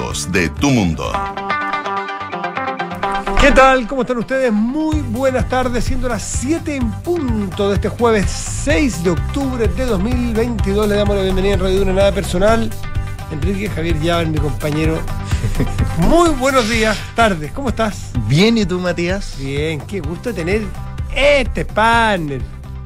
[0.00, 1.12] de tu mundo.
[3.38, 3.86] ¿Qué tal?
[3.86, 4.50] ¿Cómo están ustedes?
[4.50, 9.84] Muy buenas tardes, siendo las 7 en punto de este jueves 6 de octubre de
[9.84, 10.88] 2022.
[10.88, 12.70] Le damos la bienvenida en Radio Una Nada Personal.
[13.30, 14.98] Enrique Javier Llaven, mi compañero.
[15.98, 17.52] Muy buenos días, tardes.
[17.52, 18.12] ¿Cómo estás?
[18.26, 19.36] Bien, ¿y tú, Matías?
[19.38, 20.62] Bien, qué gusto tener
[21.14, 22.40] este panel.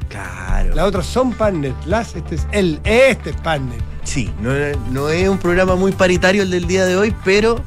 [0.09, 0.75] Claro.
[0.75, 3.94] Las otras son partners, las, este es el, este es partner.
[4.05, 4.51] Sí, no,
[4.91, 7.63] no es un programa muy paritario el del día de hoy, pero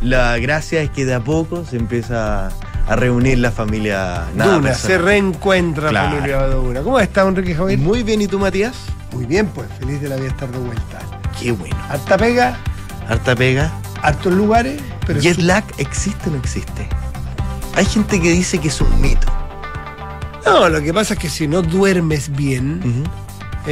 [0.00, 2.48] la gracia es que de a poco se empieza
[2.88, 6.16] a reunir la familia nada Duna, se reencuentra la Claro.
[6.16, 6.80] familia Duna.
[6.82, 7.78] ¿Cómo está, Enrique Javier?
[7.78, 8.74] Muy bien, ¿y tú, Matías?
[9.12, 10.98] Muy bien, pues, feliz de la vida estar de vuelta.
[11.38, 11.76] Qué bueno.
[11.88, 12.56] Harta pega,
[13.08, 13.72] Harta pega.
[14.02, 16.88] hartos lugares, pero ¿Jet su- lag existe o no existe?
[17.74, 19.26] Hay gente que dice que es un mito.
[20.46, 23.04] No, lo que pasa es que si no duermes bien,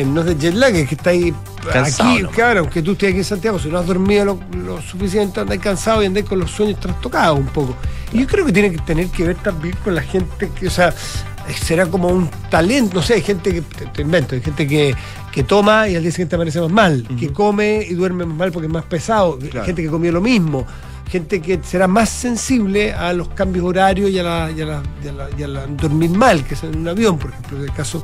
[0.04, 1.32] no es de jet lag, es que está ahí
[1.72, 2.30] Cansado, aquí, ¿no?
[2.30, 5.58] claro, aunque tú estés aquí en Santiago, si no has dormido lo, lo suficiente, andas
[5.58, 7.76] cansado y andas con los sueños trastocados un poco.
[8.12, 10.70] Y yo creo que tiene que tener que ver también con la gente que, o
[10.70, 14.40] sea, eh, será como un talento, no sé, hay gente que, te, te invento, hay
[14.40, 14.94] gente que,
[15.32, 18.52] que toma y al día siguiente amanece más mal, que come y duerme más mal
[18.52, 19.66] porque es más pesado, Claro.
[19.66, 20.66] gente que comió lo mismo.
[21.10, 24.82] Gente que será más sensible a los cambios horarios y a, la, y a la-
[25.02, 27.64] y a la- y a dormir mal, que es en un avión, por ejemplo, en
[27.64, 28.02] el caso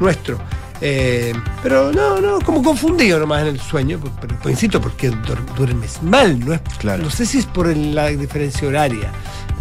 [0.00, 0.36] nuestro.
[0.82, 5.10] Eh, pero no, no, como confundido nomás en el sueño, pues, pero, pues, insisto, porque
[5.10, 7.02] duer- duermes mal, no es, Claro.
[7.02, 9.10] no sé si es por el- la diferencia horaria,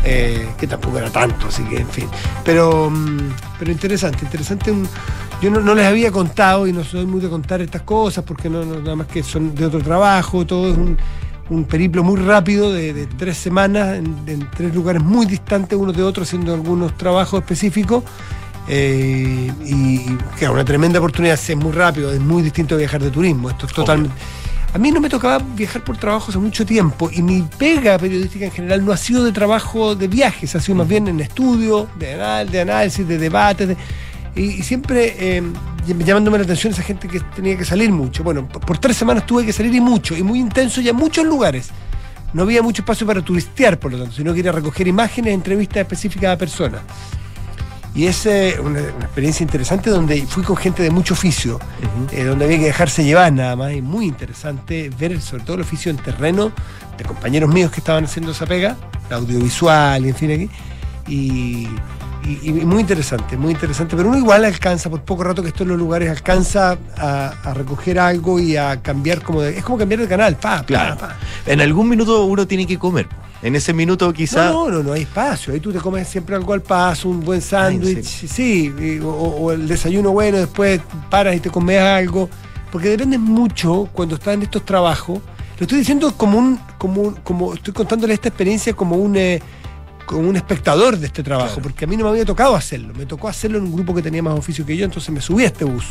[0.05, 2.07] eh, que tampoco era tanto, así que en fin.
[2.45, 3.17] Pero, mm,
[3.59, 4.71] pero interesante, interesante.
[4.71, 4.87] un-
[5.41, 8.49] yo no, no les había contado y no soy muy de contar estas cosas porque
[8.49, 10.97] no, no- nada más que son de otro trabajo, todo es un,
[11.49, 15.95] un periplo muy rápido de, de tres semanas en, en tres lugares muy distantes unos
[15.97, 18.03] de otros haciendo algunos trabajos específicos.
[18.71, 20.05] Eh, y
[20.37, 23.49] que una tremenda oportunidad, es muy rápido, es muy distinto viajar de turismo.
[23.49, 24.15] Esto es totalmente.
[24.71, 28.45] A mí no me tocaba viajar por trabajo hace mucho tiempo y mi pega periodística
[28.45, 31.89] en general no ha sido de trabajo de viajes, ha sido más bien en estudio,
[31.97, 33.69] de, anal- de análisis, de debates.
[33.69, 33.77] de-
[34.35, 35.41] y, y siempre eh,
[36.05, 38.23] llamándome la atención esa gente que tenía que salir mucho.
[38.23, 40.93] Bueno, por, por tres semanas tuve que salir y mucho, y muy intenso y a
[40.93, 41.69] muchos lugares.
[42.31, 45.33] No había mucho espacio para turistear, por lo tanto, sino que ir a recoger imágenes,
[45.33, 46.81] entrevistas específicas a personas.
[47.99, 51.59] Y es eh, una, una experiencia interesante donde fui con gente de mucho oficio,
[52.13, 53.73] eh, donde había que dejarse llevar nada más.
[53.73, 56.53] Y muy interesante ver sobre todo el oficio en terreno
[56.97, 58.77] de compañeros míos que estaban haciendo esa pega,
[59.09, 60.49] la audiovisual y en fin aquí.
[61.09, 61.67] Y,
[62.23, 63.97] y- y muy interesante, muy interesante.
[63.97, 67.53] Pero uno igual alcanza, por poco rato que esté en los lugares, alcanza a, a
[67.53, 69.57] recoger algo y a cambiar como de.
[69.57, 70.97] Es como cambiar de canal, pa, pa, Claro.
[70.97, 71.17] pa.
[71.45, 73.07] En algún minuto uno tiene que comer.
[73.41, 74.49] En ese minuto quizá...
[74.51, 75.53] No, no, no, no hay espacio.
[75.53, 79.67] Ahí tú te comes siempre algo al paso, un buen sándwich, sí, o, o el
[79.67, 82.29] desayuno bueno, después paras y te comes algo.
[82.71, 85.19] Porque depende mucho cuando estás en estos trabajos.
[85.57, 89.41] Lo estoy diciendo como un, como, un- como estoy contándole esta experiencia como un eh,
[90.05, 91.61] como un espectador de este trabajo, Claro.
[91.63, 92.93] porque a mí no me había tocado hacerlo.
[92.97, 95.43] Me tocó hacerlo en un grupo que tenía más oficio que yo, entonces me subí
[95.43, 95.85] a este bus.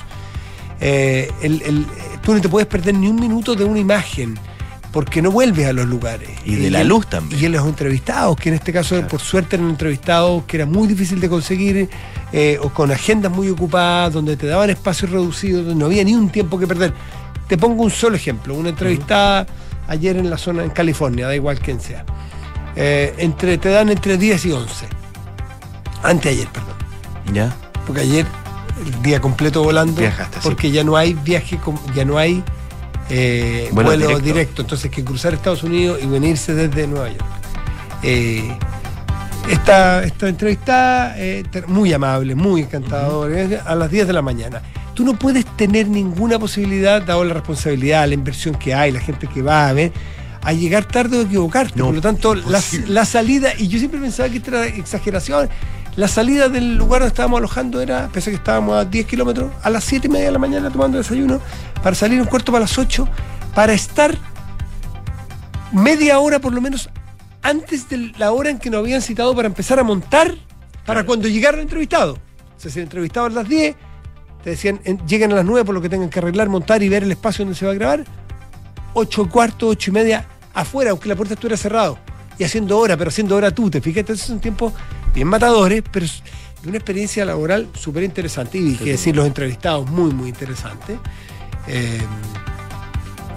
[0.81, 1.87] Eh, el- el-
[2.23, 4.39] tú no te puedes perder ni un minuto de una imagen,
[4.93, 6.31] porque no vuelves a los lugares.
[6.45, 7.41] Y de la luz también.
[7.41, 9.09] Y en los entrevistados, que en este caso, Claro.
[9.09, 11.89] por suerte, eran entrevistados que era muy difícil de conseguir,
[12.33, 16.15] eh, o con agendas muy ocupadas, donde te daban espacios reducidos, donde no había ni
[16.15, 16.93] un tiempo que perder.
[17.49, 19.47] Te pongo un solo ejemplo, una entrevistada
[19.89, 22.05] ayer en la zona, en California, da igual quién sea.
[22.77, 24.87] Eh, entre, te dan entre 10 y 11.
[26.03, 26.75] Anteayer, perdón.
[27.33, 27.55] ¿Ya?
[27.87, 28.27] Porque ayer,
[28.85, 30.41] el día completo volando, Viajaste, sí.
[30.45, 31.59] porque ya no hay viaje,
[31.95, 32.43] ya no hay
[33.11, 34.25] eh, Vuelo vuelo directo.
[34.25, 34.63] directo.
[34.63, 37.25] Entonces que cruzar Estados Unidos y venirse desde Nueva York.
[38.03, 38.57] Eh,
[39.51, 44.63] esta, esta entrevista eh, muy amable, muy encantadora, a las 10 de la mañana.
[44.95, 49.27] Tú no puedes tener ninguna posibilidad, dado la responsabilidad, la inversión que hay, la gente
[49.27, 49.93] que va a ver,
[50.43, 51.79] a llegar tarde o equivocarte.
[51.79, 55.49] No, Por lo tanto, la, la salida, y yo siempre pensaba que esto era exageración,
[55.99, 59.51] la salida del lugar donde estábamos alojando era, pese a que estábamos a 10 kilómetros,
[59.65, 61.41] a las 7 y media de la mañana tomando desayuno,
[61.83, 63.09] para salir un cuarto para las 8,
[63.53, 64.17] para estar
[65.73, 66.89] media hora por lo menos
[67.43, 70.37] antes de la hora en que nos habían citado para empezar a montar
[70.87, 72.13] para cuando llegara el entrevistado.
[72.13, 73.75] O sea, si el entrevistado a las 10,
[74.45, 77.03] te decían, lleguen a las 9 por lo que tengan que arreglar, montar y ver
[77.03, 78.05] el espacio donde se va a grabar.
[78.95, 81.99] 8 y cuarto, 8 y media, afuera, aunque la puerta estuviera cerrado.
[82.39, 84.73] Y haciendo hora, pero haciendo hora tú, te fijas, entonces son tiempos
[85.19, 86.07] bien matadores, pero
[86.63, 88.59] de una experiencia laboral súper interesante.
[88.59, 90.99] Y que decir, los entrevistados muy, muy interesantes.
[91.67, 92.01] Eh,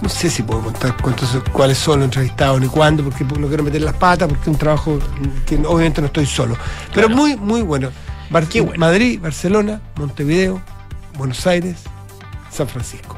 [0.01, 3.63] no sé si puedo contar cuántos, cuáles son los entrevistados ni cuándo, porque no quiero
[3.63, 4.99] meter las patas, porque es un trabajo
[5.45, 6.55] que obviamente no estoy solo.
[6.93, 7.21] Pero Claro.
[7.21, 7.89] muy, muy bueno.
[8.31, 8.79] Bar- Qué bueno.
[8.79, 10.61] Madrid, Barcelona, Montevideo,
[11.17, 11.77] Buenos Aires,
[12.51, 13.17] San Francisco.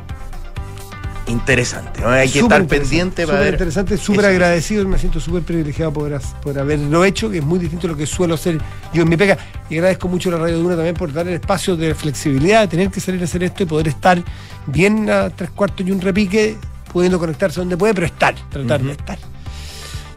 [1.27, 2.01] Interesante.
[2.01, 2.09] ¿no?
[2.09, 3.53] Hay que estar pendiente para ver.
[3.53, 7.87] interesante, súper agradecido, me siento súper privilegiado por, por haberlo hecho, que es muy distinto
[7.87, 8.59] a lo que suelo hacer
[8.93, 9.37] yo en mi pega.
[9.69, 12.67] Y agradezco mucho a la Radio Duna también por dar el espacio de flexibilidad, de
[12.67, 14.21] tener que salir a hacer esto y poder estar
[14.67, 16.57] bien a tres cuartos y un repique,
[16.91, 19.17] pudiendo conectarse donde puede, pero estar, tratar de estar.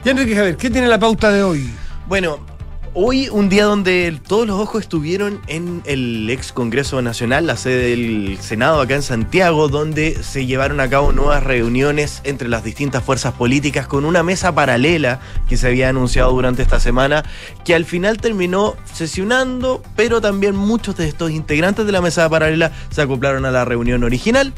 [0.05, 1.71] Y Enrique Javier, ¿qué tiene la pauta de hoy?
[2.07, 2.56] Bueno,
[2.99, 7.91] Hoy, un día donde todos los ojos estuvieron en el ex Congreso Nacional, la sede
[7.91, 13.05] del Senado acá en Santiago, donde se llevaron a cabo nuevas reuniones entre las distintas
[13.05, 17.23] fuerzas políticas con una mesa paralela que se había anunciado durante esta semana,
[17.67, 22.73] que al final terminó sesionando, pero también muchos de estos integrantes de la mesa paralela
[22.89, 24.55] se acoplaron a la reunión original.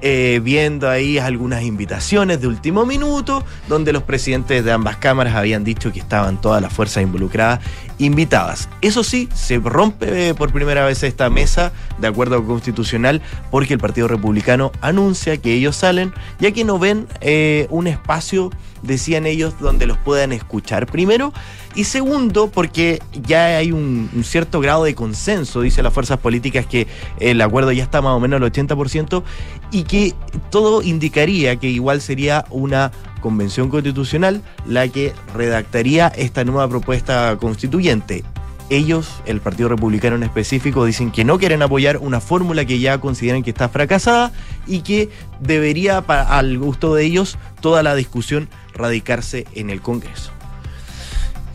[0.00, 5.64] Eh, viendo ahí algunas invitaciones de último minuto, donde los presidentes de ambas cámaras habían
[5.64, 7.60] dicho que estaban todas las fuerzas involucradas
[7.98, 8.68] invitadas.
[8.80, 14.08] Eso sí, se rompe por primera vez esta mesa de acuerdo constitucional porque el Partido
[14.08, 18.50] Republicano anuncia que ellos salen, ya que no ven eh, un espacio,
[18.82, 21.32] decían ellos, donde los puedan escuchar primero.
[21.74, 26.86] Y segundo, porque ya hay un, cierto grado de consenso, dice las fuerzas políticas, que
[27.20, 29.22] el acuerdo ya está más o menos al 80%
[29.70, 30.14] y que
[30.50, 32.90] todo indicaría que igual sería una
[33.20, 38.24] convención constitucional la que redactaría esta nueva propuesta constituyente.
[38.70, 42.98] Ellos, el Partido Republicano en específico, dicen que no quieren apoyar una fórmula que ya
[42.98, 44.32] consideran que está fracasada
[44.66, 45.08] y que
[45.40, 50.32] debería, al gusto de ellos, toda la discusión radicarse en el Congreso.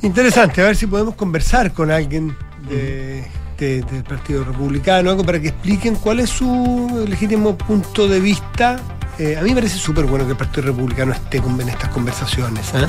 [0.02, 2.36] Interesante, a ver si podemos conversar con alguien
[2.68, 8.82] del Partido Republicano, algo para que expliquen cuál es su legítimo punto de vista.
[9.20, 12.68] Eh, a mí me parece súper bueno que el Partido Republicano esté en estas conversaciones.
[12.74, 12.88] ¿eh?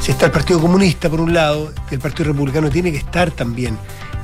[0.00, 3.76] Si está el Partido Comunista por un lado, el Partido Republicano tiene que estar también.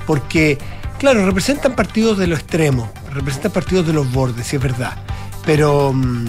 [0.06, 0.58] Porque,
[0.98, 4.96] claro, representan partidos de lo extremo, representan partidos de los bordes, si es verdad.
[5.44, 5.92] Pero.
[5.92, 6.28] Mm,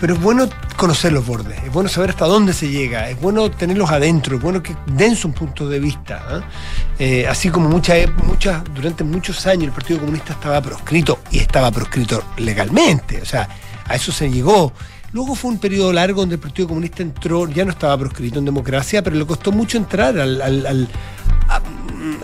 [0.00, 3.50] pero es bueno conocer los bordes, es bueno saber hasta dónde se llega, es bueno
[3.50, 6.24] tenerlos adentro, es bueno que den su punto de vista.
[6.28, 6.40] ¿ah?
[6.98, 11.70] Eh, así como muchas, muchas, durante muchos años el Partido Comunista estaba proscrito y estaba
[11.72, 13.48] proscrito legalmente, o sea,
[13.88, 14.72] a eso se llegó.
[15.12, 18.44] Luego fue un periodo largo donde el Partido Comunista entró, ya no estaba proscrito en
[18.44, 20.88] democracia, pero le costó mucho entrar al,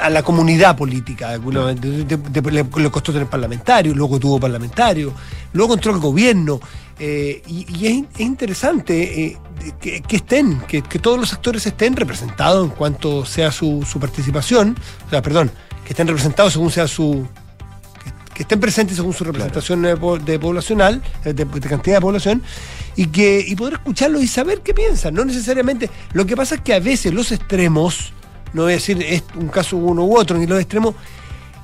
[0.00, 1.38] a, la comunidad política.
[1.38, 5.12] le, costó tener parlamentarios, luego tuvo parlamentarios,
[5.52, 6.61] luego entró al gobierno.
[6.99, 9.38] Eh, y, es, interesante eh,
[9.81, 14.76] que, estén, que, todos los actores estén representados en cuanto sea su, participación,
[15.06, 15.50] o sea, perdón,
[15.84, 17.26] que estén representados según sea su,
[18.34, 22.42] que estén presentes según su representación de, poblacional, de, de, cantidad de población,
[22.96, 25.14] y que y poder escucharlos y saber qué piensan.
[25.14, 25.88] No necesariamente.
[26.12, 28.12] Lo que pasa es que a veces los extremos,
[28.52, 30.94] no voy a decir es un caso uno u otro, ni los extremos,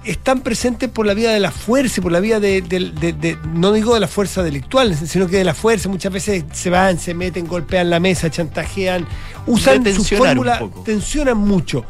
[0.05, 4.00] están presentes por la vía de la fuerza, por la vía de, no digo de
[4.00, 5.88] la fuerza delictual, sino que de la fuerza.
[5.88, 9.06] Muchas veces se van, se meten, golpean la mesa, chantajean,
[9.46, 11.84] usan su fórmula, tensionan mucho.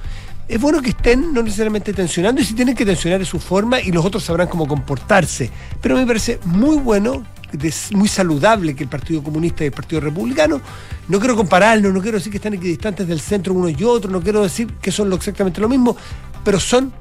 [0.51, 3.81] Es bueno que estén no necesariamente tensionando y si tienen que tensionar es su forma
[3.81, 5.49] y los otros sabrán cómo comportarse.
[5.81, 7.23] Pero me parece muy bueno
[7.93, 10.61] muy saludable que el Partido Comunista y el Partido Republicano.
[11.07, 14.21] No quiero compararlos, no quiero decir que están equidistantes del centro unos y otros, no
[14.21, 15.97] quiero decir que son exactamente lo mismo,
[16.45, 16.93] pero son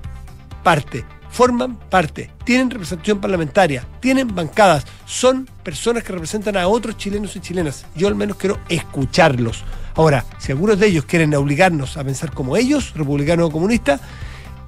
[0.64, 7.36] parte, forman parte, tienen representación parlamentaria, tienen bancadas, son personas que representan a otros chilenos
[7.36, 7.86] y chilenas.
[7.96, 9.64] Yo al menos quiero escucharlos.
[9.96, 14.00] Ahora, si algunos de ellos quieren obligarnos a pensar como ellos, republicano o comunista,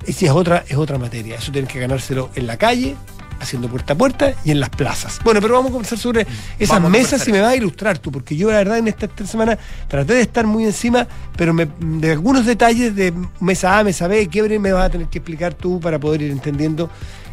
[0.05, 1.35] si es otra, es otra materia.
[1.35, 2.95] Eso tienen que ganárselo en la calle,
[3.41, 5.19] haciendo puerta a puerta y en las plazas.
[5.23, 6.27] Bueno, pero vamos a conversar sobre
[6.59, 9.57] esas mesas y me vas a ilustrar tú, porque yo la verdad en esta, semana
[9.87, 14.59] traté de estar muy encima, pero de algunos detalles de mesa A, mesa B, quiebre,
[14.59, 16.89] me vas a tener que explicar tú para poder ir entendiendo.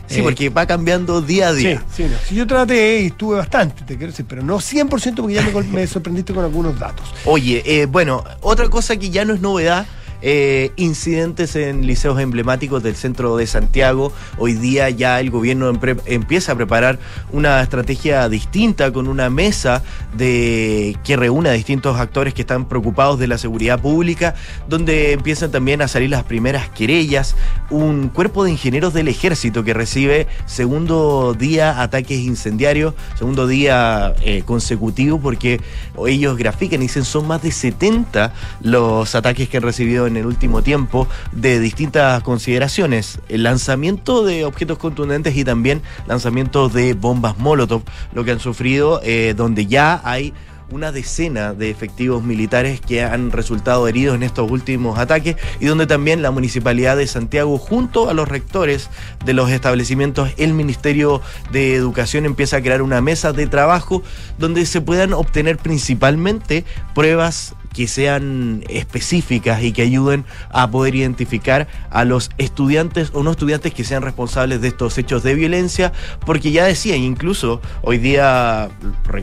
[0.08, 1.84] Sí, porque va cambiando día a día.
[1.94, 5.34] Sí, sí Si yo traté y estuve bastante, te quiero decir, pero no 100% porque
[5.34, 7.12] ya me, sorprendiste con algunos datos.
[7.26, 9.86] Oye, eh, bueno, otra cosa que ya no es novedad
[10.20, 14.12] eh, incidentes en liceos emblemáticos del centro de Santiago.
[14.36, 15.72] Hoy día ya el gobierno
[16.06, 16.98] empieza a preparar
[17.30, 19.82] una estrategia distinta con una mesa
[20.16, 24.34] de que reúne a distintos actores que están preocupados de la seguridad pública,
[24.68, 27.36] donde empiezan también a salir las primeras querellas.
[27.70, 34.42] Un cuerpo de ingenieros del ejército que recibe segundo día ataques incendiarios, segundo día eh,
[34.44, 35.60] consecutivo, porque
[36.06, 38.32] ellos grafican y dicen son más de 70
[38.62, 43.20] los ataques que han recibido en el último tiempo de distintas consideraciones.
[43.28, 49.00] El lanzamiento de objetos contundentes y también lanzamiento de bombas Molotov, lo que han sufrido,
[49.04, 50.34] eh, donde ya hay
[50.70, 55.86] una decena de efectivos militares que han resultado heridos en estos últimos ataques y donde
[55.86, 58.90] también la Municipalidad de Santiago junto a los rectores
[59.24, 61.22] de los establecimientos, el Ministerio
[61.52, 64.02] de Educación empieza a crear una mesa de trabajo
[64.38, 71.68] donde se puedan obtener principalmente pruebas que sean específicas y que ayuden a poder identificar
[71.90, 75.92] a los estudiantes o no estudiantes que sean responsables de estos hechos de violencia,
[76.26, 78.68] porque ya decía, incluso hoy día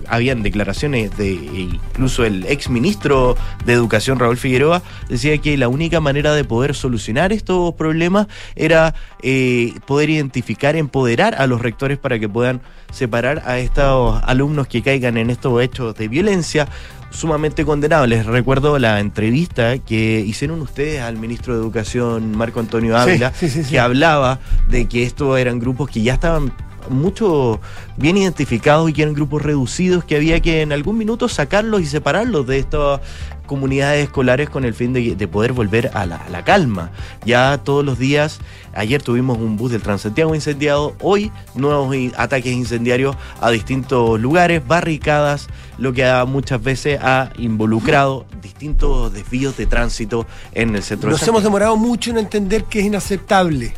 [0.07, 3.35] habían declaraciones de incluso el ex ministro
[3.65, 8.95] de Educación, Raúl Figueroa, decía que la única manera de poder solucionar estos problemas era
[9.21, 12.61] eh, poder identificar, empoderar a los rectores para que puedan
[12.93, 16.69] separar a estos alumnos que caigan en estos hechos de violencia
[17.15, 18.25] sumamente condenables.
[18.25, 23.33] Recuerdo la entrevista que hicieron ustedes al ministro de Educación, Marco Antonio Ávila,
[23.69, 26.51] que hablaba de que estos eran grupos que ya estaban
[26.89, 27.59] mucho
[27.97, 31.85] bien identificados y que eran grupos reducidos que había que en algún minuto sacarlos y
[31.85, 33.01] separarlos de estas
[33.45, 36.91] comunidades escolares con el fin de, poder volver a la, calma.
[37.25, 38.39] Ya todos los días,
[38.73, 45.47] ayer tuvimos un bus del Transantiago incendiado, hoy nuevos ataques incendiarios a distintos lugares, barricadas,
[45.77, 51.09] lo que muchas veces ha involucrado distintos desvíos de tránsito en el centro.
[51.09, 53.73] Nos hemos demorado mucho en entender que es inaceptable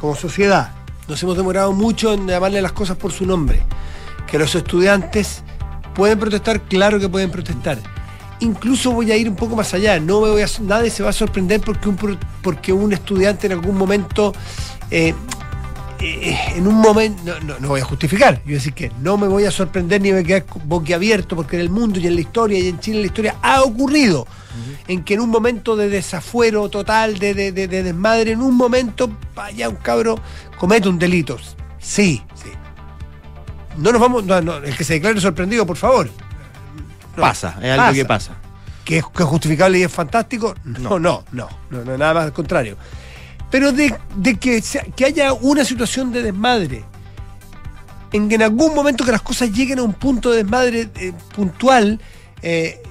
[0.00, 3.62] como sociedad nos hemos demorado mucho en llamarle las cosas por su nombre.
[4.30, 5.42] Que los estudiantes
[5.94, 7.78] pueden protestar, claro que pueden protestar.
[8.40, 10.00] Incluso voy a ir un poco más allá.
[10.00, 13.52] No me voy a, nadie se va a sorprender porque un, porque un estudiante en
[13.52, 14.32] algún momento
[14.90, 15.14] eh,
[16.04, 19.28] eh, en un momento, no, voy a justificar, yo voy a decir que no me
[19.28, 22.16] voy a sorprender ni me voy a quedar boquiabierto porque en el mundo y en
[22.16, 24.26] la historia y en Chile en la historia ha ocurrido
[24.88, 29.10] en que en un momento de desafuero total, de, de, de, desmadre, en un momento,
[29.34, 30.18] vaya un cabro
[30.58, 31.38] comete un delito.
[31.78, 32.50] Sí, sí.
[33.76, 34.24] No nos vamos,
[34.64, 36.10] el que se declare sorprendido, por favor.
[37.16, 38.32] pasa, es algo que pasa.
[38.84, 40.54] ¿Que es, justificable y es fantástico?
[40.64, 42.76] No, no, no, no, nada más al contrario.
[43.52, 43.94] Pero de,
[44.40, 46.84] que, haya una situación de desmadre,
[48.10, 51.12] en que en algún momento que las cosas lleguen a un punto de desmadre eh,
[51.34, 52.00] puntual,
[52.40, 52.82] eh,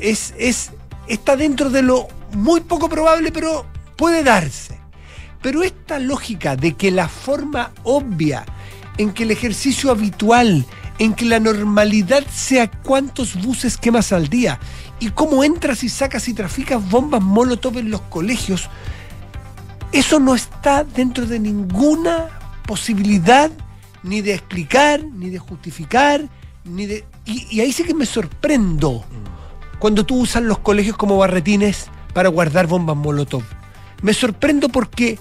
[0.00, 0.72] es, es,
[1.06, 4.76] está dentro de lo muy poco probable, pero puede darse.
[5.40, 8.44] Pero esta lógica de que la forma obvia
[8.98, 10.66] en que el ejercicio habitual,
[10.98, 14.58] en que la normalidad sea cuántos buses quemas al día
[14.98, 18.68] y cómo entras y sacas y traficas bombas molotov en los colegios,
[19.92, 22.28] eso no está dentro de ninguna
[22.66, 23.50] posibilidad
[24.02, 26.22] ni de explicar, ni de justificar,
[26.64, 27.04] ni de...
[27.24, 29.04] Y, ahí sí que me sorprendo
[29.78, 33.42] cuando tú usas los colegios como barretines para guardar bombas molotov.
[34.02, 35.18] Me sorprendo porque,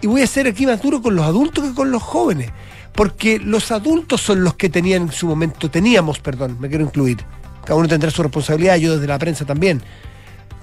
[0.00, 2.50] y voy a ser aquí más duro con los adultos que con los jóvenes,
[2.92, 7.18] porque los adultos son los que tenían en su momento, teníamos, perdón, me quiero incluir,
[7.64, 9.82] cada uno tendrá su responsabilidad, yo desde la prensa también.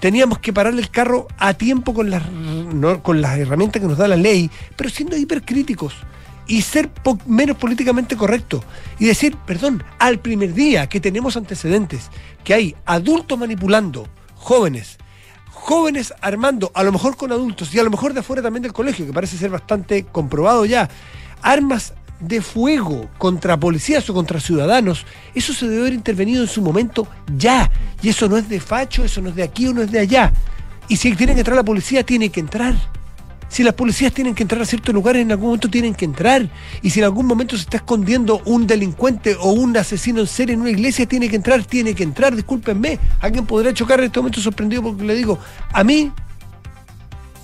[0.02, 2.24] Teníamos que parar el carro a tiempo con las,
[3.04, 5.94] con las herramientas que nos da la ley, pero siendo hipercríticos
[6.48, 6.90] y ser
[7.28, 8.64] menos políticamente correcto.
[8.98, 12.10] Y decir, perdón, al primer día que tenemos antecedentes,
[12.44, 14.98] que hay adultos manipulando, jóvenes,
[15.52, 18.74] jóvenes armando, a lo mejor con adultos y a lo mejor de afuera también del
[18.74, 20.90] colegio, que parece ser bastante comprobado ya,
[21.44, 26.62] armas de fuego contra policías o contra ciudadanos, eso se debe haber intervenido en su
[26.62, 27.70] momento ya.
[28.02, 30.00] Y eso no es de facho, eso no es de aquí o no es de
[30.00, 30.32] allá.
[30.88, 32.76] Y si tiene que entrar la policía, tiene que entrar.
[33.50, 36.50] Si las policías tienen que entrar a ciertos lugares, en algún momento tienen que entrar.
[36.82, 40.54] Y si en algún momento se está escondiendo un delincuente o un asesino en serie
[40.54, 42.34] en una iglesia, tiene que entrar, tiene que entrar.
[42.34, 42.98] Discúlpenme.
[43.20, 45.38] Alguien podrá chocar en este momento sorprendido porque le digo,
[45.74, 46.14] a mí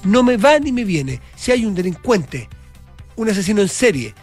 [0.06, 1.20] no me va ni me viene.
[1.36, 2.48] Si hay un delincuente,
[3.18, 4.16] un asesino en serie,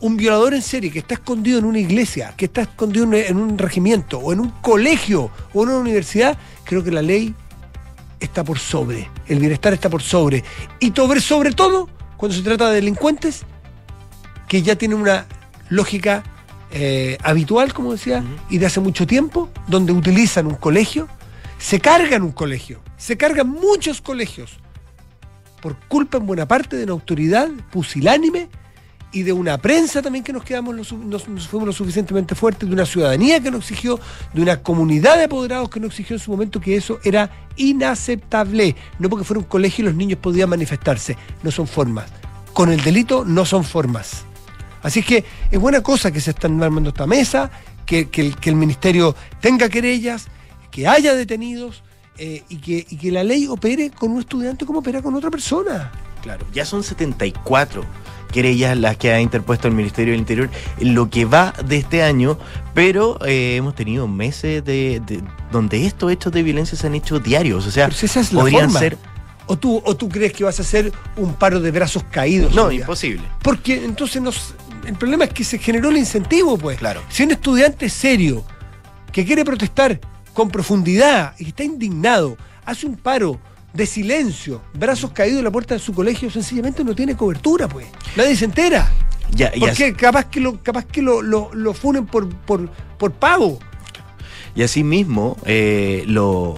[0.00, 3.58] un violador en serie que está escondido en una iglesia, que está escondido en un
[3.58, 7.34] regimiento o en un colegio o en una universidad, creo que la ley
[8.20, 10.44] está por sobre, el bienestar está por sobre.
[10.80, 13.44] Y sobre todo cuando se trata de delincuentes
[14.48, 15.26] que ya tienen una
[15.68, 16.22] lógica
[16.70, 21.08] eh, habitual, como decía, y de hace mucho tiempo, donde utilizan un colegio,
[21.58, 24.58] se cargan un colegio, se cargan muchos colegios,
[25.60, 28.48] por culpa en buena parte de una autoridad pusilánime
[29.12, 32.84] y de una prensa también que nos quedamos, nos, fuimos lo suficientemente fuertes, de una
[32.84, 33.98] ciudadanía que nos exigió,
[34.34, 38.76] de una comunidad de apoderados que nos exigió en su momento que eso era inaceptable.
[38.98, 42.10] No porque fuera un colegio y los niños podían manifestarse, no son formas.
[42.52, 44.24] Con el delito no son formas.
[44.82, 47.50] Así que es buena cosa que se están armando esta mesa,
[47.86, 48.08] que,
[48.42, 50.26] el, ministerio tenga querellas,
[50.70, 51.82] que haya detenidos
[52.18, 55.30] eh, y, que, y que la ley opere con un estudiante como opera con otra
[55.30, 55.90] persona.
[56.22, 57.84] Claro, ya son 74
[58.28, 62.02] querellas las que ha interpuesto el Ministerio del Interior en lo que va de este
[62.02, 62.38] año,
[62.74, 67.18] pero eh, hemos tenido meses de, de- donde estos hechos de violencia se han hecho
[67.18, 68.78] diarios, o sea, Pero si esa es la podrían forma.
[68.80, 68.98] ser...
[69.50, 72.54] ¿O tú, ¿O tú crees que vas a hacer un paro de brazos caídos?
[72.54, 73.22] No, imposible.
[73.42, 74.54] Porque entonces nos,
[74.86, 76.76] el problema es que se generó el incentivo, pues.
[76.78, 77.00] Claro.
[77.08, 78.44] Si un estudiante serio
[79.10, 80.00] que quiere protestar
[80.34, 83.40] con profundidad y que está indignado, hace un paro
[83.72, 87.86] de silencio, brazos caídos en la puerta de su colegio, sencillamente no tiene cobertura, pues.
[88.16, 88.90] Nadie se entera.
[89.32, 93.12] Ya, ya- Porque capaz que lo, capaz que lo, lo, lo funen por, por, por
[93.12, 93.58] pago.
[94.54, 96.56] Y asimismo, eh, lo-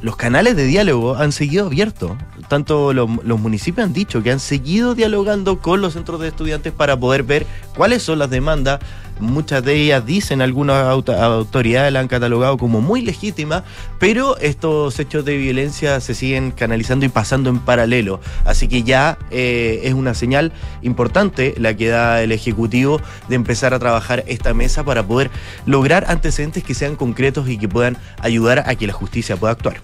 [0.00, 2.12] los canales de diálogo han seguido abiertos.
[2.48, 6.72] Tanto lo- los municipios han dicho que han seguido dialogando con los centros de estudiantes
[6.72, 8.80] para poder ver cuáles son las demandas.
[9.20, 13.64] Muchas de ellas dicen, algunas auto- autoridades la han catalogado como muy legítima,
[13.98, 18.20] pero estos hechos de violencia se siguen canalizando y pasando en paralelo.
[18.44, 23.74] Así que ya eh, es una señal importante la que da el Ejecutivo de empezar
[23.74, 25.30] a trabajar esta mesa para poder
[25.66, 29.76] lograr antecedentes que sean concretos y que puedan ayudar a que la justicia pueda actuar.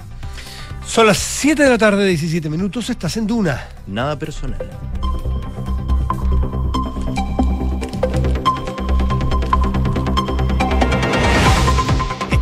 [0.86, 3.66] Son las 7 de la tarde, 17 minutos, estás en Duna.
[3.86, 4.58] Nada personal.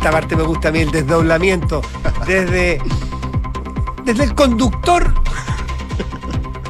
[0.03, 1.81] Esta parte me gusta a mí, el desdoblamiento.
[2.27, 2.77] Desde,
[4.03, 5.13] desde el conductor.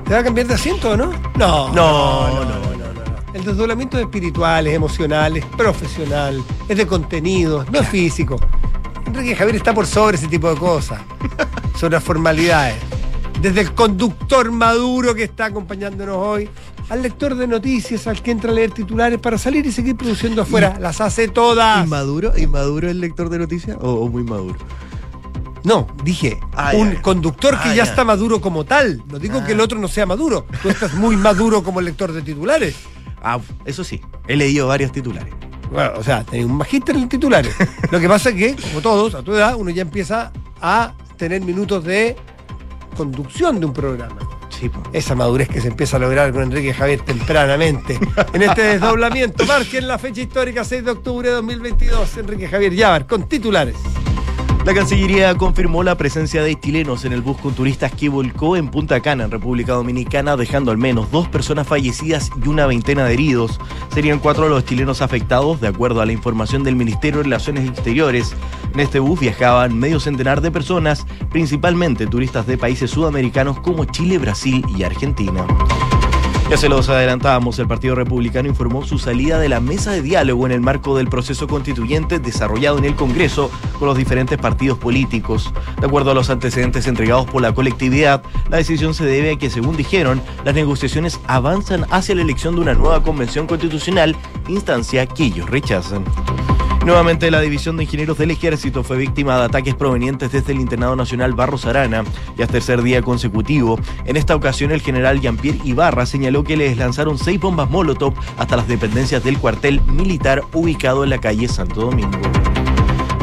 [0.06, 1.12] ¿Te va a cambiar de asiento o no?
[1.36, 1.74] No.
[1.74, 2.54] No, no,
[3.34, 8.40] El desdoblamiento es espiritual, es emocional, es profesional, es de contenido, no es físico.
[9.08, 11.02] Enrique Javier está por sobre ese tipo de cosas.
[11.76, 12.76] Sobre las formalidades.
[13.42, 16.48] Desde el conductor maduro que está acompañándonos hoy,
[16.90, 20.42] al lector de noticias, al que entra a leer titulares para salir y seguir produciendo
[20.42, 20.78] afuera.
[20.80, 21.84] Las hace todas.
[21.84, 22.38] ¿Inmaduro?
[22.38, 24.58] ¿Inmaduro el lector de noticias o, o muy maduro?
[25.64, 27.84] No, dije, Ah, un ya, conductor que Ah, ya, ya.
[27.84, 29.02] está maduro como tal.
[29.08, 29.46] No digo Ah.
[29.46, 30.46] que el otro no sea maduro.
[30.62, 32.76] Tú estás muy maduro como el lector de titulares.
[33.24, 35.34] Ah, eso sí, he leído varios titulares.
[35.72, 37.56] Bueno, o sea, tenés un magíster en titulares.
[37.90, 41.42] Lo que pasa es que, como todos, a tu edad, uno ya empieza a tener
[41.42, 42.18] minutos de
[42.98, 44.18] conducción de un programa.
[44.92, 48.00] Esa madurez que se empieza a lograr con Enrique Javier tempranamente.
[48.34, 52.18] En este desdoblamiento, marquen la fecha histórica 6 de octubre de 2022.
[52.18, 53.76] Enrique Javier Llávar, con titulares.
[54.66, 58.70] La Cancillería confirmó la presencia de chilenos en el bus con turistas que volcó en
[58.70, 63.14] Punta Cana, en República Dominicana, dejando al menos dos personas fallecidas y una veintena de
[63.14, 63.60] heridos.
[63.94, 68.34] Serían cuatro los chilenos afectados, de acuerdo a la información del Ministerio de Relaciones Exteriores.
[68.74, 74.18] En este bus viajaban medio centenar de personas, principalmente turistas de países sudamericanos como Chile,
[74.18, 75.46] Brasil y Argentina.
[76.54, 80.46] Ya se los adelantábamos, el Partido Republicano informó su salida de la mesa de diálogo
[80.46, 85.52] en el marco del proceso constituyente desarrollado en el Congreso con los diferentes partidos políticos.
[85.82, 89.50] De acuerdo a los antecedentes entregados por la colectividad, la decisión se debe a que,
[89.50, 94.16] según dijeron, las negociaciones avanzan hacia la elección de una nueva convención constitucional,
[94.48, 96.06] instancia que ellos rechazan.
[96.86, 100.98] Nuevamente la División de Ingenieros del Ejército fue víctima de ataques provenientes desde el Internado
[100.98, 102.04] Nacional Barros Arana,
[102.38, 103.80] ya tercer día consecutivo.
[104.04, 108.58] En esta ocasión el general Jean-Pierre Ibarra señaló que les lanzaron seis bombas Molotov hasta
[108.58, 112.20] las dependencias del cuartel militar ubicado en la calle Santo Domingo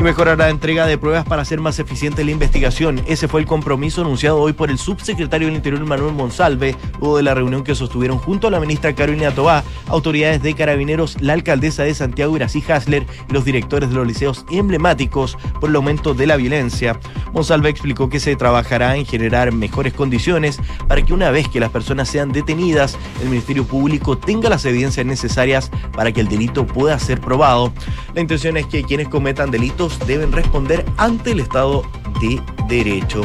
[0.01, 3.03] y mejorar la entrega de pruebas para hacer más eficiente la investigación.
[3.07, 7.23] Ese fue el compromiso anunciado hoy por el subsecretario del Interior Manuel Monsalve, luego de
[7.23, 11.83] la reunión que sostuvieron junto a la ministra Carolina Tobá, autoridades de carabineros, la alcaldesa
[11.83, 16.27] de Santiago Irací Hasler y los directores de los liceos emblemáticos por el aumento de
[16.27, 16.99] la violencia.
[17.33, 20.59] Monsalve explicó que se trabajará en generar mejores condiciones
[20.89, 25.05] para que una vez que las personas sean detenidas, el Ministerio Público tenga las evidencias
[25.05, 27.73] necesarias para que el delito pueda ser probado.
[28.15, 31.83] La intención es que quienes cometan delitos deben responder ante el Estado
[32.21, 33.23] de Derecho.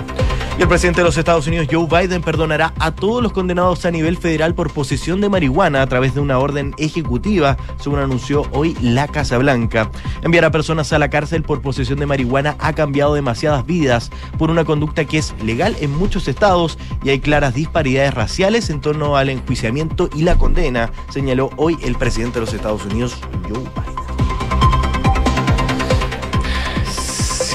[0.58, 3.92] Y el presidente de los Estados Unidos, Joe Biden, perdonará a todos los condenados a
[3.92, 8.78] nivel federal por posesión de marihuana a través de una orden ejecutiva, según anunció hoy
[8.80, 9.92] la Casa Blanca.
[10.24, 14.50] Enviar a personas a la cárcel por posesión de marihuana ha cambiado demasiadas vidas por
[14.50, 19.18] una conducta que es legal en muchos estados y hay claras disparidades raciales en torno
[19.18, 23.18] al enjuiciamiento y la condena, señaló hoy el presidente de los Estados Unidos,
[23.50, 24.05] Joe Biden.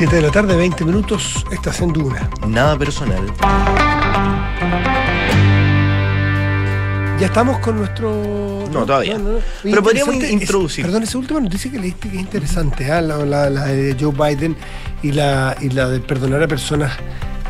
[0.00, 2.30] 7 de la tarde, 20 minutos, estás en Duna.
[2.48, 3.20] Nada personal.
[7.20, 8.64] Ya estamos con nuestro.
[8.72, 9.16] No, todavía.
[9.16, 10.86] Oye, Pero podríamos introducir.
[10.86, 13.02] es- perdón, esa última noticia que leíste que es interesante, ¿ah?
[13.02, 14.56] la, la- la de Joe Biden
[15.02, 16.92] y la, y la de perdonar a personas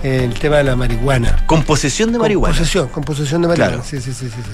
[0.03, 1.45] eh, el tema de la marihuana.
[1.47, 2.53] Con posesión de marihuana.
[2.53, 3.75] posesión, con posesión de marihuana.
[3.75, 3.89] Claro.
[3.89, 4.43] Sí, sí, sí, sí.
[4.43, 4.51] sí.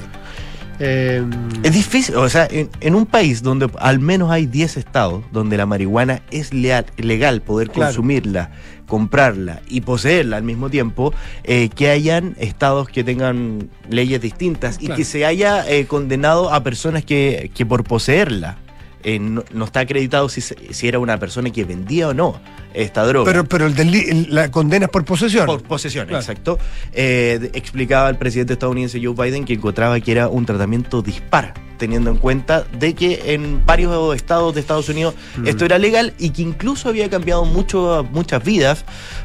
[0.78, 1.24] Eh,
[1.62, 5.66] es difícil, o sea, en, un país donde al menos hay 10 estados donde la
[5.66, 8.50] marihuana es legal poder consumirla,
[8.86, 14.88] comprarla y poseerla al mismo tiempo, eh, que hayan estados que tengan leyes distintas y
[14.88, 18.58] que se haya eh, condenado a personas que, que por poseerla
[19.02, 22.40] eh, no, está acreditado si, si, era una persona que vendía o no
[22.74, 23.30] esta droga.
[23.30, 25.46] Pero, pero el la condena es por posesión.
[25.46, 26.58] Por posesión, exacto.
[26.92, 32.10] Eh, explicaba el presidente estadounidense Joe Biden que encontraba que era un tratamiento dispar, teniendo
[32.10, 35.46] en cuenta de que en varios estados de Estados Unidos mm.
[35.46, 38.84] esto era legal y que incluso había cambiado mucho, muchas vidas,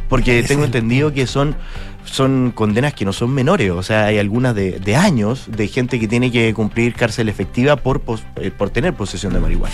[0.10, 1.56] porque tengo entendido que son
[2.06, 6.08] son condenas que no son menores, o sea, hay algunas de, años de gente que
[6.08, 8.02] tiene que cumplir cárcel efectiva por,
[8.36, 9.74] eh, por tener posesión de marihuana.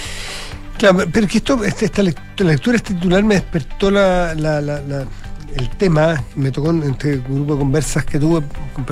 [0.77, 6.51] Claro, pero que esto, este, esta, lectura este titular me despertó la, el tema, me
[6.51, 8.85] tocó en este grupo de conversas que tuve con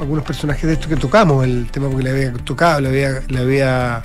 [0.00, 3.38] algunos personajes de esto que tocamos, el tema porque le había tocado, le había, le
[3.38, 4.02] había,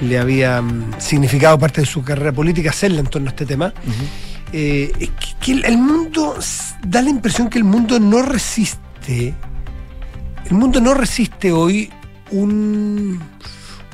[0.00, 3.74] le había mm, significado parte de su carrera política hacerla en torno a este tema.
[4.52, 5.10] Eh, es
[5.40, 6.36] que, el mundo
[6.86, 9.34] da la impresión que el mundo no resiste.
[10.46, 11.90] El mundo no resiste hoy
[12.32, 13.20] un,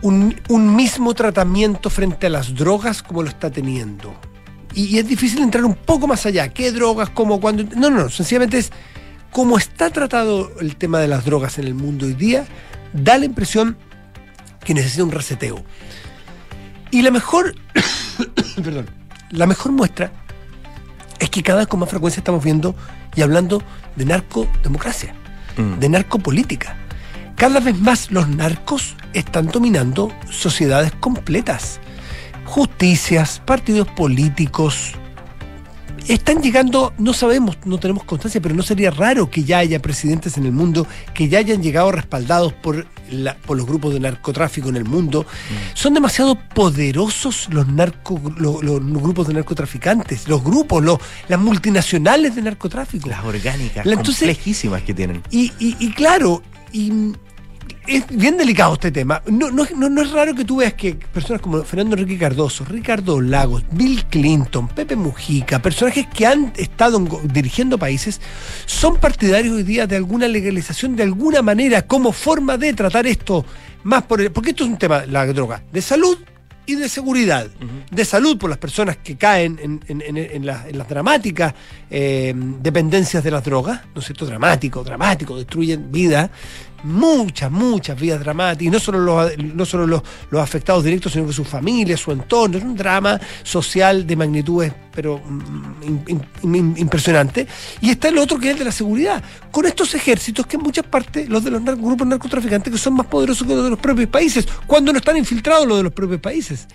[0.02, 4.14] un, mismo tratamiento frente a las drogas como lo está teniendo.
[4.74, 6.48] Y, es difícil entrar un poco más allá.
[6.48, 7.10] ¿Qué drogas?
[7.10, 7.40] ¿Cómo?
[7.40, 7.64] ¿Cuándo?
[7.76, 8.08] No, no, no.
[8.08, 8.72] Sencillamente es
[9.30, 12.46] cómo está tratado el tema de las drogas en el mundo hoy día.
[12.94, 13.76] Da la impresión
[14.64, 15.62] que necesita un reseteo.
[16.90, 17.54] Y la mejor,
[18.62, 18.88] perdón,
[19.30, 20.12] la mejor muestra
[21.18, 22.74] es que cada vez con más frecuencia estamos viendo
[23.14, 23.62] y hablando
[23.96, 25.14] de narcodemocracia,
[25.56, 25.78] mm.
[25.78, 26.76] de narcopolítica.
[27.36, 31.80] Cada vez más los narcos están dominando sociedades completas.
[32.44, 34.94] Justicias, partidos políticos,
[36.08, 40.36] están llegando, no sabemos, no tenemos constancia, pero no sería raro que ya haya presidentes
[40.36, 42.86] en el mundo que ya hayan llegado respaldados por,
[43.46, 45.26] por los grupos de narcotráfico en el mundo.
[45.74, 52.42] Son demasiado poderosos los, narco, los, grupos de narcotraficantes, los grupos, los, las multinacionales de
[52.42, 53.08] narcotráfico.
[53.08, 55.22] Las orgánicas, complejísimas que tienen.
[55.30, 56.42] Y, y, y claro,
[56.72, 57.12] y
[57.86, 59.22] es bien delicado este tema.
[59.26, 63.20] No, no, no, es raro que tú veas que personas como Fernando Enrique Cardoso, Ricardo
[63.20, 68.20] Lagos, Bill Clinton, Pepe Mujica, personajes que han estado dirigiendo países,
[68.66, 73.44] son partidarios hoy día de alguna legalización de alguna manera como forma de tratar esto
[73.84, 76.18] más por porque esto es un tema, la droga, de salud
[76.66, 77.46] y de seguridad.
[77.90, 81.54] De salud por las personas que caen en, las dramáticas
[81.88, 84.26] eh, dependencias de las drogas, ¿no es cierto?
[84.26, 86.30] Dramático, dramático, destruyen vida
[86.82, 91.32] muchas, muchas vidas dramáticas, no solo los, no solo los, los, afectados directos, sino que
[91.32, 97.46] su familia, su entorno, es un drama social de magnitudes, pero mm, impresionante.
[97.80, 100.62] Y está el otro que es el de la seguridad, con estos ejércitos que en
[100.62, 103.78] muchas partes, los de los grupos narcotraficantes, que son más poderosos que los de los
[103.78, 106.66] propios países, cuando no están infiltrados los de los propios países.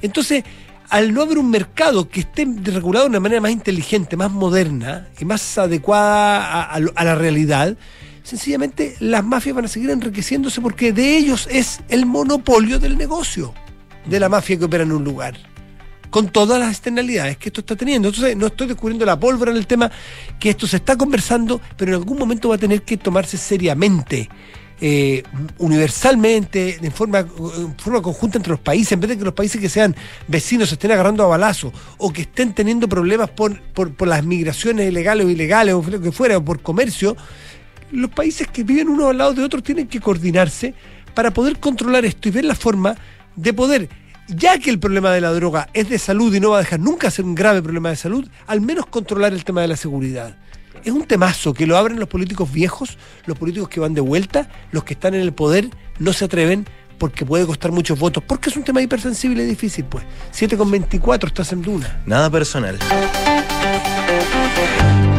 [0.00, 0.44] Entonces,
[0.88, 5.08] al no haber un mercado que esté regulado de una manera más inteligente, más moderna
[5.18, 7.76] y más adecuada a la realidad,
[8.22, 13.52] sencillamente las mafias van a seguir enriqueciéndose porque de ellos es el monopolio del negocio,
[14.06, 15.36] de la mafia que opera en un lugar,
[16.10, 18.08] con todas las externalidades que esto está teniendo.
[18.08, 19.90] Entonces, no estoy descubriendo la pólvora en el tema,
[20.38, 24.28] que esto se está conversando, pero en algún momento va a tener que tomarse seriamente.
[24.84, 25.22] Eh,
[25.58, 27.24] universalmente, en forma,
[27.78, 29.94] forma conjunta entre los países, en vez de que los países que sean
[30.26, 34.24] vecinos se estén agarrando a balazo o que estén teniendo problemas por, por, por las
[34.24, 37.16] migraciones ilegales o ilegales o lo que fuera, o por comercio,
[37.92, 40.74] los países que viven uno al lado de otro tienen que coordinarse
[41.14, 42.96] para poder controlar esto y ver la forma
[43.36, 43.88] de poder,
[44.28, 46.80] ya que el problema de la droga es de salud y no va a dejar
[46.80, 50.36] nunca ser un grave problema de salud, al menos controlar el tema de la seguridad.
[50.84, 54.48] Es un temazo que lo abren los políticos viejos, los políticos que van de vuelta,
[54.72, 56.66] los que están en el poder no se atreven
[56.98, 60.04] porque puede costar muchos votos, porque es un tema hipersensible y difícil, pues.
[60.30, 62.02] 7 con 24, estás en Duna.
[62.06, 62.78] Nada personal.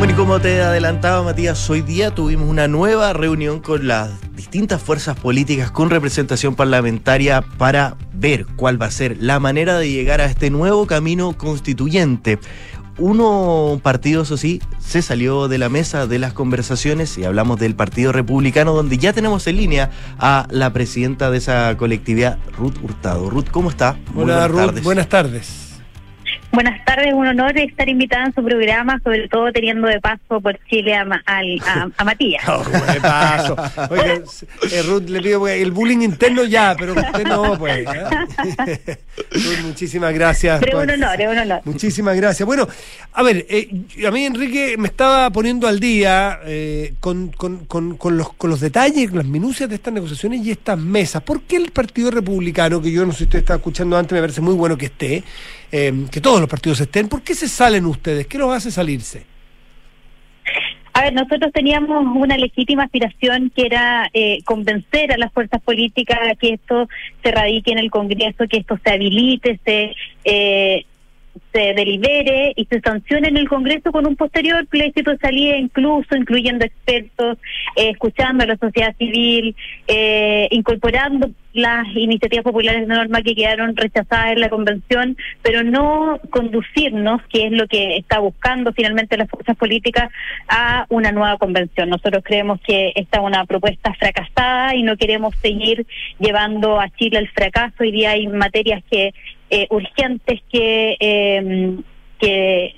[0.03, 4.81] Bueno, y como te adelantaba Matías, hoy día tuvimos una nueva reunión con las distintas
[4.81, 10.19] fuerzas políticas con representación parlamentaria para ver cuál va a ser la manera de llegar
[10.19, 12.37] a este nuevo camino constituyente.
[12.97, 17.73] Uno partido, eso sí, se salió de la mesa de las conversaciones y hablamos del
[17.73, 19.89] Partido Republicano, donde ya tenemos en línea
[20.19, 23.29] a la presidenta de esa colectividad, Ruth Hurtado.
[23.29, 23.97] Ruth, ¿cómo está?
[24.13, 25.62] Hola, Ruth, buenas tardes.
[26.53, 30.55] Buenas tardes, un honor estar invitada en su programa, sobre todo teniendo de paso por
[30.69, 32.43] Chile a, a, Matías.
[32.47, 33.55] Oh, de paso.
[34.71, 37.79] Eh, Ruth, le pido el bullying interno ya, pero usted no, pues.
[37.79, 38.97] ¿eh?
[39.31, 40.59] Ruth, muchísimas gracias.
[40.59, 41.61] Pero un honor, es un honor.
[41.65, 42.45] Muchísimas gracias.
[42.45, 42.67] Bueno,
[43.13, 46.39] a ver, eh, a mí Enrique me estaba poniendo al día
[46.99, 50.77] con, con, con, con, los, con los detalles, las minucias de estas negociaciones y estas
[50.77, 51.23] mesas.
[51.23, 54.21] ¿Por qué el Partido Republicano, que yo no sé si usted estaba escuchando antes, me
[54.21, 55.23] parece muy bueno que esté,
[55.73, 57.09] que todos los partidos estén.
[57.09, 58.27] ¿Por qué se salen ustedes?
[58.27, 59.25] ¿Qué los hace salirse?
[60.93, 66.19] A ver, nosotros teníamos una legítima aspiración que era eh, convencer a las fuerzas políticas
[66.31, 66.88] a que esto
[67.23, 70.86] se radique en el Congreso, que esto se habilite, se eh,
[71.51, 76.15] se delibere y se sancione en el Congreso con un posterior plebiscito de salida, incluso
[76.15, 77.37] incluyendo expertos,
[77.75, 79.55] eh, escuchando a la sociedad civil,
[79.87, 86.19] eh, incorporando las iniciativas populares de norma que quedaron rechazadas en la convención, pero no
[86.31, 90.09] conducirnos, que es lo que está buscando finalmente las fuerzas políticas,
[90.47, 91.89] a una nueva convención.
[91.89, 95.85] Nosotros creemos que esta es una propuesta fracasada y no queremos seguir
[96.19, 97.75] llevando a Chile al fracaso.
[97.79, 99.13] Hoy día hay materias que
[99.49, 101.77] eh, urgentes que, eh,
[102.19, 102.75] que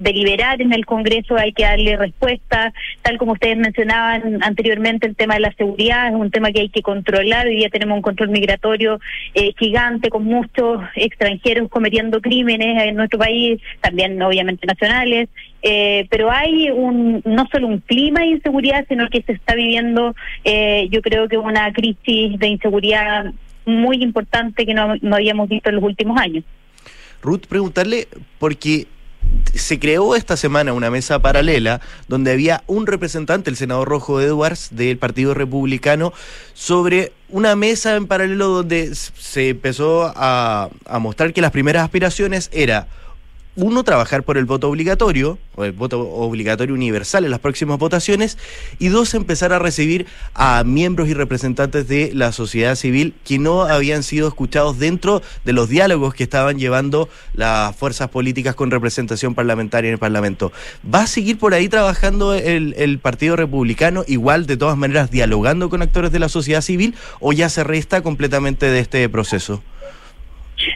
[0.00, 5.34] deliberar en el Congreso, hay que darle respuesta, tal como ustedes mencionaban anteriormente, el tema
[5.34, 8.30] de la seguridad es un tema que hay que controlar, hoy día tenemos un control
[8.30, 8.98] migratorio
[9.34, 15.28] eh, gigante con muchos extranjeros cometiendo crímenes en nuestro país, también obviamente nacionales,
[15.62, 20.14] eh, pero hay un no solo un clima de inseguridad, sino que se está viviendo,
[20.44, 23.26] eh, yo creo que una crisis de inseguridad
[23.64, 26.44] muy importante que no, no habíamos visto en los últimos años.
[27.22, 28.86] Ruth, preguntarle, porque
[29.54, 34.68] se creó esta semana una mesa paralela donde había un representante, el senador Rojo Edwards,
[34.72, 36.12] del Partido Republicano,
[36.54, 42.48] sobre una mesa en paralelo donde se empezó a, a mostrar que las primeras aspiraciones
[42.52, 42.86] era
[43.56, 48.38] uno, trabajar por el voto obligatorio, o el voto obligatorio universal en las próximas votaciones,
[48.78, 53.62] y dos, empezar a recibir a miembros y representantes de la sociedad civil que no
[53.62, 59.34] habían sido escuchados dentro de los diálogos que estaban llevando las fuerzas políticas con representación
[59.34, 60.52] parlamentaria en el Parlamento.
[60.92, 65.82] ¿Va a seguir por ahí trabajando el, Partido Republicano, igual de todas maneras dialogando con
[65.82, 69.62] actores de la sociedad civil, o ya se resta completamente de este proceso?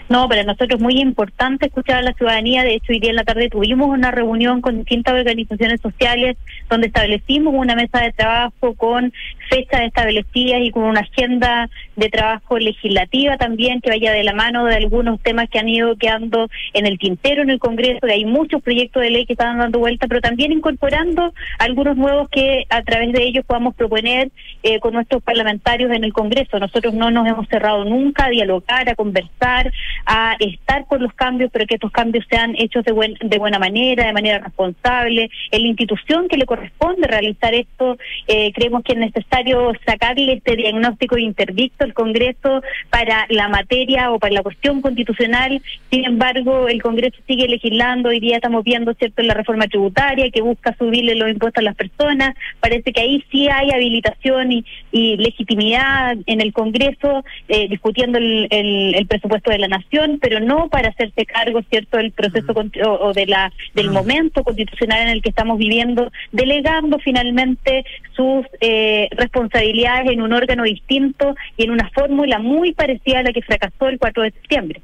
[0.09, 2.63] No, para nosotros es muy importante escuchar a la ciudadanía.
[2.63, 6.37] De hecho, hoy día en la tarde tuvimos una reunión con distintas organizaciones sociales
[6.69, 9.13] donde establecimos una mesa de trabajo con
[9.49, 14.65] fechas establecidas y con una agenda de trabajo legislativa también que vaya de la mano
[14.65, 18.63] de algunos temas que han ido quedando en el tintero en el Congreso, hay muchos
[18.63, 23.13] proyectos de ley que están dando vuelta, pero también incorporando algunos nuevos que a través
[23.13, 24.31] de ellos podamos proponer
[24.63, 26.59] eh, con nuestros parlamentarios en el Congreso.
[26.59, 29.73] Nosotros no nos hemos cerrado nunca a dialogar, a conversar,
[30.07, 33.59] a estar por los cambios, pero que estos cambios sean hechos de, buen, de buena
[33.59, 35.31] manera, de manera responsable.
[35.51, 40.57] En la institución que le corresponde realizar esto, eh, creemos que es necesario sacarle este
[40.57, 45.63] diagnóstico de interdicto al Congreso para la materia o para la cuestión constitucional.
[45.91, 48.11] Sin embargo, el Congreso sigue legislando.
[48.11, 51.77] Hoy día estamos viendo, ¿cierto?, la reforma tributaria que busca subirle los impuestos a las
[51.77, 52.35] personas.
[52.61, 59.07] Parece que ahí sí hay habilitación y, legitimidad en el Congreso eh, discutiendo el, el
[59.07, 63.53] presupuesto de la nación, pero no para hacerse cargo, ¿cierto?, del proceso o, de la
[63.75, 70.33] del momento constitucional en el que estamos viviendo, delegando finalmente sus eh, responsabilidades en un
[70.33, 74.31] órgano distinto y en una fórmula muy parecida a la que fracasó el 4 de
[74.31, 74.81] septiembre.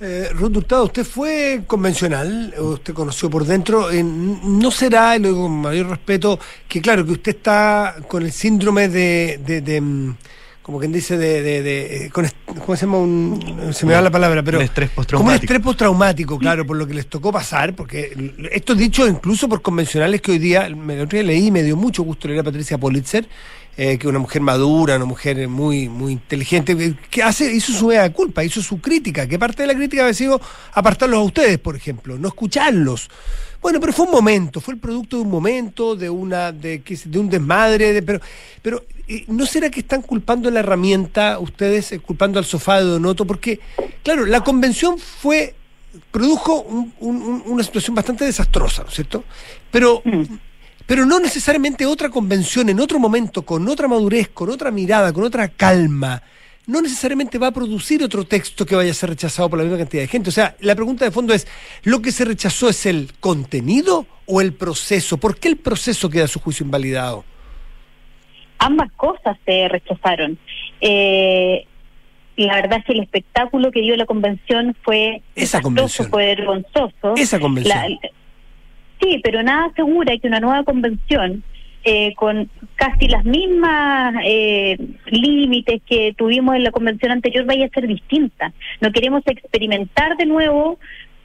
[0.00, 5.28] Eh, Ruth Hurtado, usted fue convencional, usted conoció por dentro, eh, no será, y lo
[5.28, 10.14] digo con mayor respeto, que claro, que usted está con el síndrome de, de mm,
[10.68, 12.98] como quien dice, de, de, de ¿cómo se llama?
[12.98, 14.60] Un, se me va la palabra, pero...
[14.60, 15.16] estrés postraumático.
[15.16, 18.14] Como un estrés postraumático, claro, por lo que les tocó pasar, porque
[18.52, 22.02] esto dicho incluso por convencionales que hoy día, me lo leí y me dio mucho
[22.02, 23.26] gusto leer a Patricia Politzer,
[23.80, 28.12] eh, que una mujer madura, una mujer muy, muy inteligente, que hace, hizo su mea
[28.12, 30.40] culpa, hizo su crítica, que parte de la crítica había sido
[30.72, 33.08] apartarlos a ustedes, por ejemplo, no escucharlos.
[33.62, 36.82] Bueno, pero fue un momento, fue el producto de un momento, de una, de,
[37.14, 38.20] un desmadre, de, pero,
[38.62, 38.84] pero
[39.28, 43.26] ¿no será que están culpando la herramienta ustedes, eh, culpando al sofá de Donoto?
[43.26, 43.60] Porque,
[44.02, 45.54] claro, la convención fue,
[46.10, 46.62] produjo
[46.98, 49.22] una situación bastante desastrosa, ¿no es cierto?
[49.70, 50.47] Pero, mm.
[50.88, 55.22] Pero no necesariamente otra convención en otro momento, con otra madurez, con otra mirada, con
[55.22, 56.22] otra calma,
[56.66, 59.78] no necesariamente va a producir otro texto que vaya a ser rechazado por la misma
[59.78, 60.30] cantidad de gente.
[60.30, 61.46] O sea, la pregunta de fondo es,
[61.84, 65.18] ¿lo que se rechazó es el contenido o el proceso?
[65.18, 67.24] ¿Por qué el proceso queda a su juicio invalidado?
[68.58, 70.38] ambas cosas se rechazaron.
[70.80, 71.64] Eh,
[72.36, 77.14] la verdad es que el espectáculo que dio la convención fue esa convención fue vergonzoso.
[77.16, 77.98] Esa convención.
[79.00, 81.42] Sí, pero nada asegura que una nueva convención
[81.84, 87.70] eh, con casi las mismas eh, límites que tuvimos en la convención anterior vaya a
[87.70, 88.52] ser distinta.
[88.80, 90.78] No queremos experimentar de nuevo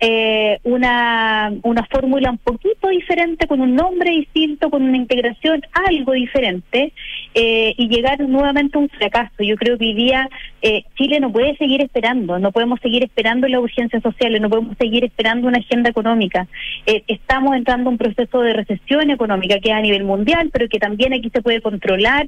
[0.05, 6.11] eh, una, una fórmula un poquito diferente, con un nombre distinto, con una integración algo
[6.11, 6.91] diferente,
[7.33, 9.31] eh, y llegar nuevamente a un fracaso.
[9.39, 10.27] Yo creo que hoy día
[10.61, 14.75] eh, Chile no puede seguir esperando, no podemos seguir esperando las urgencias sociales, no podemos
[14.77, 16.47] seguir esperando una agenda económica.
[16.85, 20.79] estamos entrando en un proceso de recesión económica que es a nivel mundial, pero que
[20.79, 22.27] también aquí se puede controlar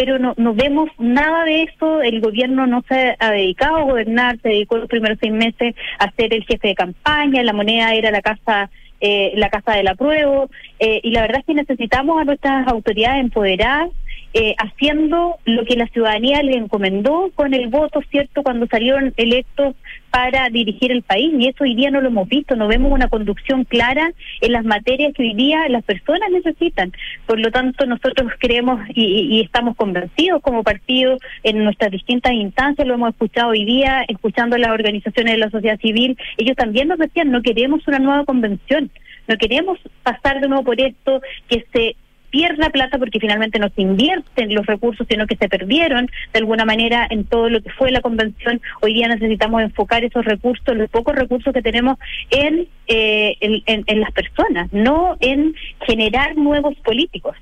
[0.00, 2.00] pero no, no vemos nada de eso.
[2.00, 6.10] El gobierno no se ha dedicado a gobernar, se dedicó los primeros seis meses a
[6.12, 8.70] ser el jefe de campaña, la moneda era la casa
[9.02, 13.20] eh, la casa del apruebo, eh, y la verdad es que necesitamos a nuestras autoridades
[13.20, 13.90] empoderadas
[14.32, 19.74] eh, haciendo lo que la ciudadanía le encomendó con el voto, ¿cierto?, cuando salieron electos
[20.10, 21.32] para dirigir el país.
[21.38, 24.64] Y eso hoy día no lo hemos visto, no vemos una conducción clara en las
[24.64, 26.92] materias que hoy día las personas necesitan.
[27.26, 32.94] Por lo tanto, nosotros creemos y, estamos convencidos como partido en nuestras distintas instancias, lo
[32.94, 37.30] hemos escuchado hoy día, escuchando las organizaciones de la sociedad civil, ellos también nos decían,
[37.30, 38.90] no queremos una nueva convención.
[39.28, 41.94] No queremos pasar de nuevo por esto, que se
[42.30, 46.64] pierda plata porque finalmente no se invierten los recursos, sino que se perdieron de alguna
[46.64, 48.60] manera en todo lo que fue la convención.
[48.80, 51.98] Hoy día necesitamos enfocar esos recursos, los pocos recursos que tenemos
[52.30, 55.54] en, eh, en, las personas, no en
[55.86, 57.36] generar nuevos políticos.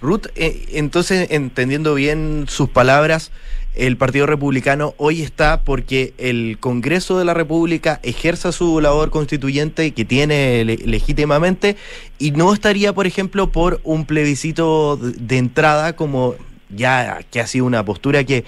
[0.00, 3.30] Ruth, eh, entonces, entendiendo bien sus palabras,
[3.74, 9.92] el Partido Republicano hoy está porque el Congreso de la República ejerza su labor constituyente
[9.92, 11.76] que tiene legítimamente
[12.18, 16.34] y no estaría, por ejemplo, por un plebiscito de entrada como
[16.70, 18.44] ya que ha sido una postura que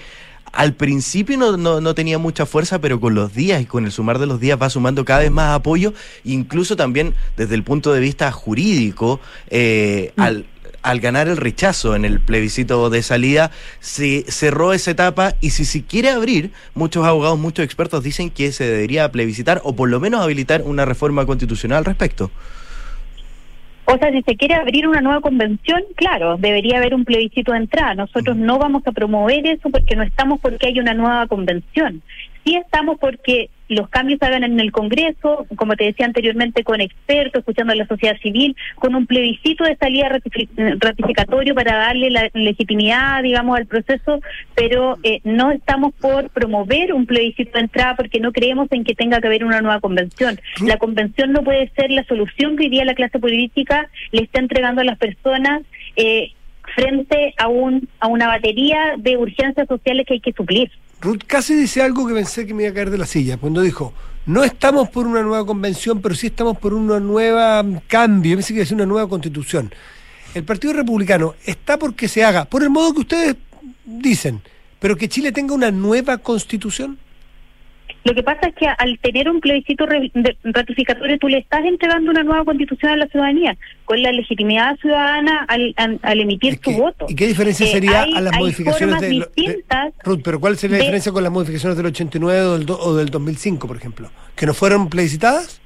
[0.51, 4.19] al principio no, no, tenía mucha fuerza, pero con los días y con el sumar
[4.19, 5.93] de los días va sumando cada vez más apoyo,
[6.25, 10.21] incluso también desde el punto de vista jurídico, eh, mm.
[10.21, 10.45] al,
[10.81, 15.65] al ganar el rechazo en el plebiscito de salida, se cerró esa etapa y si
[15.65, 19.99] se quiere abrir, muchos abogados, muchos expertos dicen que se debería plebiscitar o por lo
[19.99, 22.31] menos habilitar una reforma constitucional al respecto.
[23.85, 27.57] O sea, si se quiere abrir una nueva convención, claro, debería haber un plebiscito de
[27.57, 27.93] entrada.
[27.95, 32.01] Nosotros no vamos a promover eso porque no estamos porque hay una nueva convención.
[32.45, 36.81] Sí estamos porque los cambios se hagan en el Congreso, como te decía anteriormente, con
[36.81, 40.09] expertos, escuchando a la sociedad civil, con un plebiscito de salida
[40.77, 44.19] ratificatorio para darle la legitimidad, digamos, al proceso,
[44.55, 48.93] pero eh, no estamos por promover un plebiscito de entrada porque no creemos en que
[48.93, 50.37] tenga que haber una nueva convención.
[50.65, 54.41] La convención no puede ser la solución que hoy día la clase política le está
[54.41, 55.61] entregando a las personas.
[55.95, 56.33] Eh,
[56.75, 60.71] frente a un a una batería de urgencias sociales que hay que suplir.
[61.01, 63.61] Ruth casi dice algo que pensé que me iba a caer de la silla, cuando
[63.61, 63.91] dijo,
[64.27, 68.61] no estamos por una nueva convención, pero sí estamos por una nueva cambio, pensé que
[68.61, 69.73] es una nueva constitución.
[70.35, 73.35] El Partido Republicano está porque se haga, por el modo que ustedes
[73.83, 74.41] dicen,
[74.79, 76.99] pero que Chile tenga una nueva constitución.
[78.03, 79.85] Lo que pasa es que al tener un plebiscito
[80.43, 85.45] ratificatorio tú le estás entregando una nueva constitución a la ciudadanía, con la legitimidad ciudadana
[85.47, 87.05] al, al, emitir tu voto.
[87.07, 89.27] ¿Y qué diferencia eh, sería a las modificaciones de,
[90.03, 93.09] Ruth, pero ¿cuál sería la diferencia con las modificaciones del 89 o del, o del
[93.09, 94.09] 2005, por ejemplo?
[94.35, 95.61] ¿Que no fueron plebiscitadas?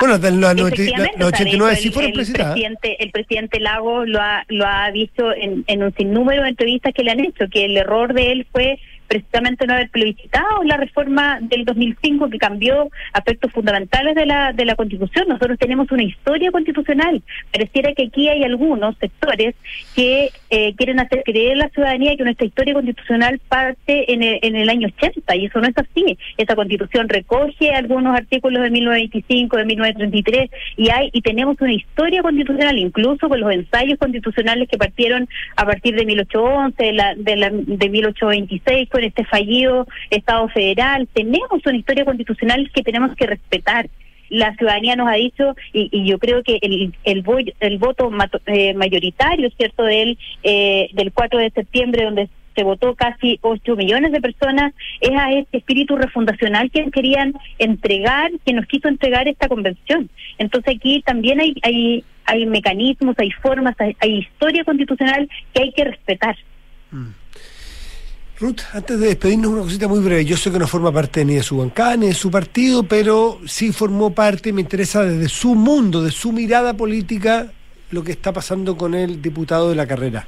[0.00, 2.56] Bueno, los, los, 89 sí fueron plebiscitadas.
[2.56, 6.48] El presidente, el presidente Lago lo ha, lo ha dicho en, en un sinnúmero de
[6.48, 10.62] entrevistas que le han hecho, que el error de él fue precisamente no haber plebiscitado
[10.64, 15.28] la reforma del 2005 que cambió aspectos fundamentales de la, de la Constitución.
[15.28, 17.22] Nosotros tenemos una historia constitucional.
[17.52, 19.54] Pareciera que aquí hay algunos sectores
[19.94, 24.38] que eh, quieren hacer creer a la ciudadanía que nuestra historia constitucional parte en el,
[24.42, 26.18] en el año 80 y eso no es así.
[26.36, 32.22] Esa Constitución recoge algunos artículos de 1925, de 1933 y hay y tenemos una historia
[32.22, 37.36] constitucional incluso con los ensayos constitucionales que partieron a partir de 1811, de, la, de,
[37.36, 41.08] la, de 1826 este fallido Estado federal.
[41.12, 43.88] Tenemos una historia constitucional que tenemos que respetar
[44.32, 47.22] la ciudadanía nos ha dicho, y, yo creo que el, el,
[47.60, 48.10] el voto
[48.46, 54.10] eh, mayoritario, ¿cierto?, del, eh, del 4 de septiembre, donde se votó casi 8 millones
[54.10, 59.48] de personas, es a este espíritu refundacional que querían entregar, que nos quiso entregar esta
[59.48, 60.08] convención.
[60.38, 65.84] Entonces aquí también hay, hay, hay mecanismos, hay formas, hay, historia constitucional que hay que
[65.84, 66.36] respetar.
[66.90, 67.21] Mm.
[68.42, 70.24] Ruth, antes de despedirnos, una cosita muy breve.
[70.24, 73.38] Yo sé que no forma parte ni de su bancada ni de su partido, pero
[73.46, 77.52] sí formó parte, me interesa desde su mundo, de su mirada política,
[77.92, 80.26] lo que está pasando con el diputado de la carrera.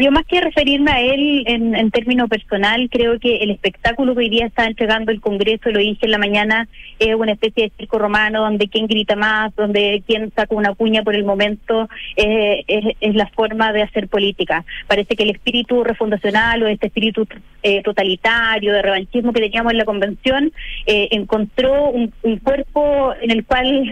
[0.00, 4.20] Yo más que referirme a él en, en términos personal, creo que el espectáculo que
[4.20, 7.72] hoy día está entregando el Congreso, lo dije en la mañana, es una especie de
[7.76, 12.64] circo romano donde quien grita más, donde quien saca una puña por el momento eh,
[12.66, 14.64] es, la forma de hacer política.
[14.86, 17.26] Parece que el espíritu refundacional o este espíritu
[17.62, 20.52] eh, totalitario, de revanchismo que teníamos en la convención,
[20.86, 22.12] eh, encontró un,
[22.42, 23.90] cuerpo en el cual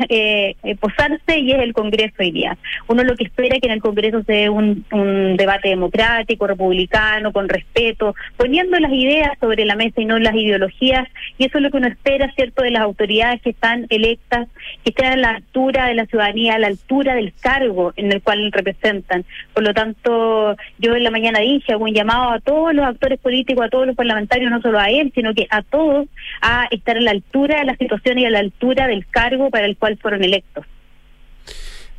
[0.80, 2.56] posarse y es el Congreso hoy día.
[2.88, 5.89] Uno lo que espera es que en el Congreso se dé un, un debate democrático,
[5.90, 11.58] republicano, con respeto, poniendo las ideas sobre la mesa y no las ideologías, y eso
[11.58, 14.48] es lo que uno espera, ¿cierto?, de las autoridades que están electas,
[14.84, 18.22] que estén a la altura de la ciudadanía, a la altura del cargo en el
[18.22, 19.24] cual representan.
[19.54, 23.18] Por lo tanto, yo en la mañana dije, hago un llamado a todos los actores
[23.18, 26.06] políticos, a todos los parlamentarios, no solo a él, sino que a todos,
[26.40, 29.66] a estar a la altura de la situación y a la altura del cargo para
[29.66, 30.66] el cual fueron electos.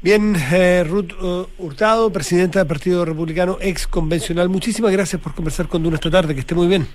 [0.04, 5.68] Bien, eh, Ruth uh, Hurtado, presidenta del Partido Republicano, ex convencional, muchísimas gracias por conversar
[5.68, 6.88] con Duna esta tarde, que esté muy bien.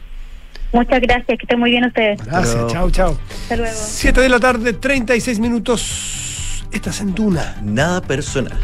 [0.73, 2.25] Muchas gracias, que estén muy bien ustedes.
[2.25, 3.17] Gracias, chao, chao.
[3.43, 3.77] Hasta luego.
[3.77, 6.65] Siete de la tarde, 36 minutos.
[6.73, 7.57] Estás en Duna.
[7.63, 8.59] Nada personal.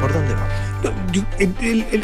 [0.00, 0.60] ¿Por dónde vamos?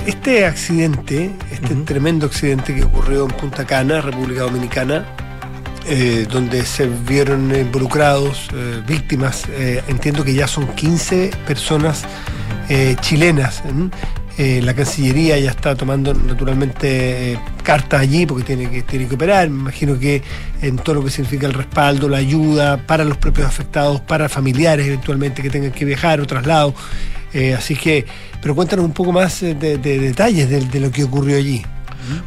[0.04, 5.06] este accidente, este tremendo accidente que ocurrió en Punta Cana, República Dominicana,
[5.88, 9.44] eh, donde se vieron involucrados eh, víctimas.
[9.50, 12.04] Eh, entiendo que ya son 15 personas
[13.00, 13.62] chilenas.
[14.36, 19.48] la Cancillería ya está tomando naturalmente cartas allí porque tiene que, tiene que operar.
[19.48, 20.20] Me imagino que
[20.60, 24.88] en todo lo que significa el respaldo, la ayuda para los propios afectados, para familiares
[24.88, 26.74] eventualmente que tengan que viajar o traslado.
[27.56, 28.04] así que,
[28.42, 31.64] pero cuéntanos un poco más de, detalles de lo que ocurrió allí.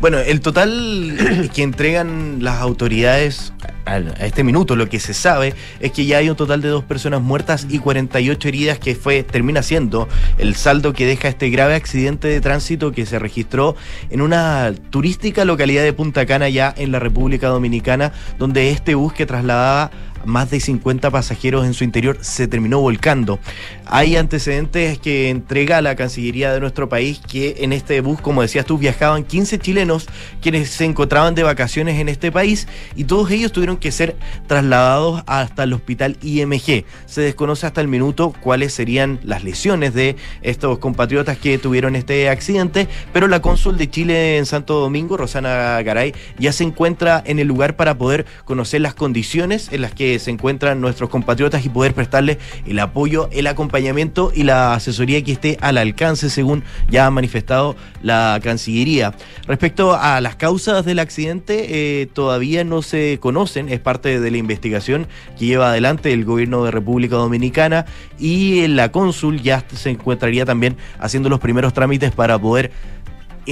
[0.02, 3.54] Bueno, el total que entregan las autoridades
[3.86, 6.84] a este minuto, lo que se sabe es que ya hay un total de dos
[6.84, 10.08] personas muertas y 48 heridas, que fue termina siendo
[10.38, 13.76] el saldo que deja este grave accidente de tránsito que se registró
[14.12, 19.14] en una turística localidad de Punta Cana, ya en la República Dominicana, donde este bus
[19.14, 19.92] que trasladaba
[20.26, 23.40] más de 50 pasajeros en su interior se terminó volcando.
[23.86, 28.66] Hay antecedentes que entrega la Cancillería de nuestro país que en este bus, como decías
[28.66, 30.08] tú, viajaban 15 chilenos
[30.42, 34.16] quienes se encontraban de vacaciones en este país y todos ellos tuvieron que ser
[34.48, 36.86] trasladados hasta el hospital IMG.
[37.06, 42.30] Se desconoce hasta el minuto cuáles serían las lesiones de estos compatriotas que tuvieron este
[42.30, 47.40] accidente, pero la cónsul de Chile en Santo Domingo, Rosana Garay, ya se encuentra en
[47.40, 51.70] el lugar para poder conocer las condiciones en las que se encuentran nuestros compatriotas y
[51.70, 57.06] poder prestarles el apoyo, el acompañamiento y la asesoría que esté al alcance, según ya
[57.06, 59.14] ha manifestado la Cancillería.
[59.48, 64.38] Respecto a las causas del accidente, eh, todavía no se conocen, es parte de la
[64.38, 65.08] investigación
[65.38, 67.86] que lleva adelante el gobierno de República Dominicana
[68.18, 72.72] y la cónsul ya se encontraría también haciendo los primeros trámites para poder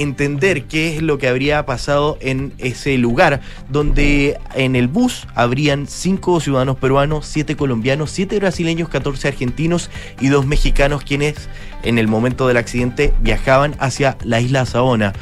[0.02, 5.86] entender qué es lo que habría pasado en ese lugar, donde en el bus habrían
[5.86, 9.90] cinco ciudadanos peruanos, siete colombianos, siete brasileños, 14 argentinos
[10.20, 11.48] y dos mexicanos quienes
[11.82, 15.12] en el momento del accidente viajaban hacia la isla Saona.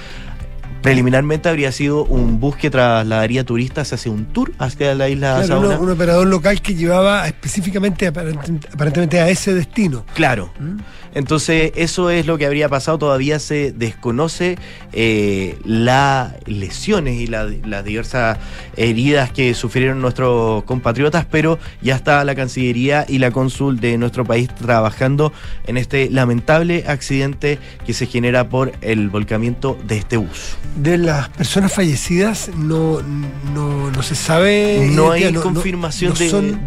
[0.87, 5.81] Preliminarmente habría sido un bus que trasladaría turistas hacia un tour hacia la isla Saona.
[5.81, 10.07] Un, operador local que llevaba específicamente aparentemente a ese destino.
[10.15, 10.53] Claro.
[10.61, 10.77] ¿Mm?
[11.17, 12.99] Entonces, eso es lo que habría pasado.
[12.99, 14.59] Todavía se desconoce
[14.93, 18.39] eh, las lesiones y las diversas
[18.77, 24.27] heridas que sufrieron nuestros compatriotas, pero ya está la Cancillería y la cónsul de nuestro
[24.27, 25.33] país trabajando
[25.67, 30.59] en este lamentable accidente que se genera por el volcamiento de este bus.
[30.77, 34.91] De las personas fallecidas no, no, se sabe.
[34.93, 36.15] No hay confirmación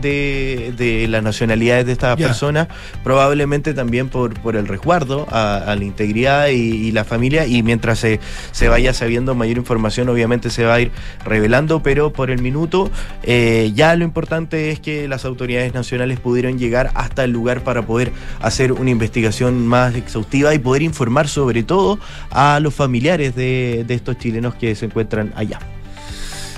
[0.02, 2.68] de, de, las nacionalidades de estas personas,
[3.04, 8.20] probablemente también por por el resguardo a, la integridad y, la familia y mientras se,
[8.52, 10.92] se, vaya sabiendo mayor información obviamente se va a ir
[11.24, 12.90] revelando, pero por el minuto
[13.24, 17.84] eh, ya lo importante es que las autoridades nacionales pudieron llegar hasta el lugar para
[17.86, 22.00] poder hacer una investigación más exhaustiva y poder informar sobre todo
[22.32, 25.60] a los familiares de, de estos chilenos que se encuentran allá.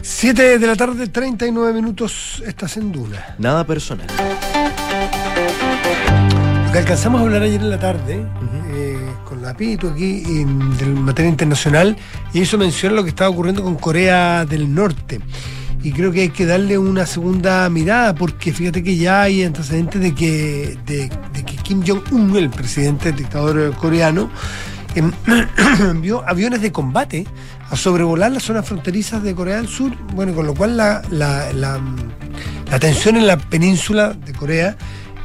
[0.01, 3.35] 7 de la tarde, 39 minutos, estás en Duna.
[3.37, 4.07] Nada personal
[6.71, 8.25] que alcanzamos a hablar ayer en la tarde
[8.71, 11.97] eh, con la Pito aquí en, del materia internacional
[12.33, 15.19] y eso menciona lo que estaba ocurriendo con Corea del Norte.
[15.83, 19.99] Y creo que hay que darle una segunda mirada porque fíjate que ya hay antecedentes
[19.99, 21.09] de que, de,
[21.43, 24.29] que Kim Jong-un, el presidente, el dictador coreano,
[25.79, 27.25] envió aviones de combate
[27.69, 31.51] a sobrevolar las zonas fronterizas de Corea del Sur, bueno, con lo cual la, la,
[31.53, 34.77] la tensión en la península de Corea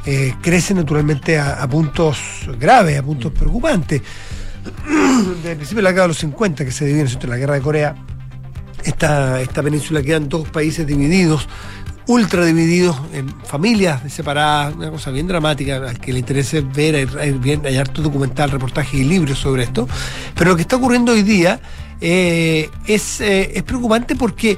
[0.05, 2.17] eh, crece naturalmente a, a puntos
[2.59, 4.01] graves, a puntos preocupantes.
[4.87, 7.55] Desde el principio de la década de los 50, que se divide entre la guerra
[7.55, 7.95] de Corea,
[8.85, 11.49] esta, esta península quedan dos países divididos,
[12.07, 17.31] ultra divididos en familias separadas, una cosa bien dramática, al que le interese ver, hay,
[17.33, 19.87] bien, hay harto documental, reportajes y libros sobre esto.
[20.35, 21.59] Pero lo que está ocurriendo hoy día
[21.99, 24.57] eh, es, eh, es preocupante porque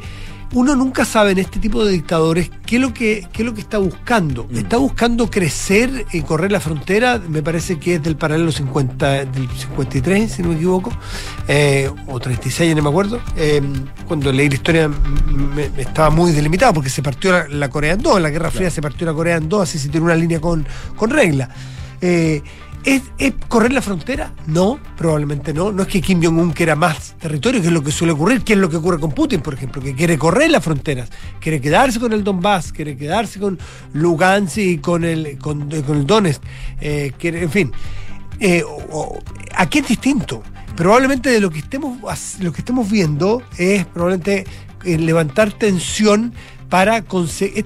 [0.54, 3.54] uno nunca sabe en este tipo de dictadores qué es lo que, qué es lo
[3.54, 4.48] que está buscando.
[4.50, 4.58] Mm.
[4.58, 9.50] Está buscando crecer y correr la frontera, me parece que es del paralelo 50, del
[9.50, 10.92] 53, si no me equivoco,
[11.48, 13.22] eh, o 36, ya no me acuerdo.
[13.38, 13.62] Eh,
[14.08, 17.94] cuando leí la historia me, me estaba muy delimitado porque se partió la, la Corea
[17.94, 20.06] en dos, en la Guerra Fría se partió la Corea en dos, así se tiene
[20.06, 21.50] una línea con, con regla.
[22.02, 22.42] Eh,
[22.86, 24.34] ¿Es, ¿Es correr la frontera?
[24.48, 25.72] No, probablemente no.
[25.72, 28.54] No es que Kim Jong-un quiera más territorio, que es lo que suele ocurrir, que
[28.54, 31.10] es lo que ocurre con Putin, por ejemplo, que quiere correr las fronteras,
[31.40, 33.60] quiere quedarse con el Donbass, quiere quedarse con
[33.94, 36.42] Lugansk y con el, con, con el Donetsk,
[36.80, 37.72] eh, quiere, en fin.
[38.40, 38.64] Eh,
[39.56, 40.42] aquí es distinto.
[40.76, 42.00] Probablemente de lo que estemos,
[42.40, 44.46] lo que estemos viendo es probablemente
[44.86, 46.34] eh, levantar tensión
[46.70, 47.66] para conseguir.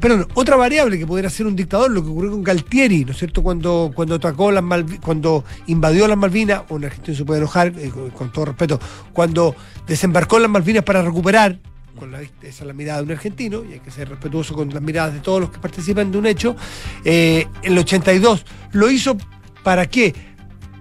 [0.00, 3.18] Perdón, otra variable que pudiera ser un dictador, lo que ocurrió con Galtieri, ¿no es
[3.18, 3.42] cierto?
[3.42, 7.90] Cuando, cuando atacó las Malvi- cuando invadió las Malvinas, un argentino se puede enojar, eh,
[8.14, 8.78] con, todo respeto,
[9.12, 9.56] cuando
[9.86, 11.58] desembarcó las Malvinas para recuperar.
[11.98, 14.68] Con la, esa es la mirada de un argentino, y hay que ser respetuoso con
[14.68, 16.54] las miradas de todos los que participan de un hecho.
[17.04, 19.16] Eh, el 82 lo hizo
[19.64, 20.14] para qué?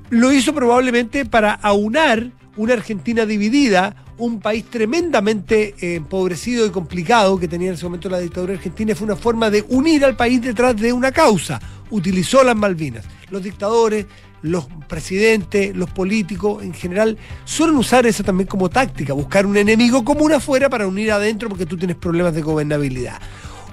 [0.09, 7.39] Lo hizo probablemente para aunar una Argentina dividida, un país tremendamente eh, empobrecido y complicado
[7.39, 10.41] que tenía en ese momento la dictadura argentina, fue una forma de unir al país
[10.41, 11.59] detrás de una causa.
[11.89, 13.05] Utilizó las Malvinas.
[13.30, 14.05] Los dictadores,
[14.41, 20.03] los presidentes, los políticos en general suelen usar eso también como táctica, buscar un enemigo
[20.03, 23.20] común afuera para unir adentro porque tú tienes problemas de gobernabilidad.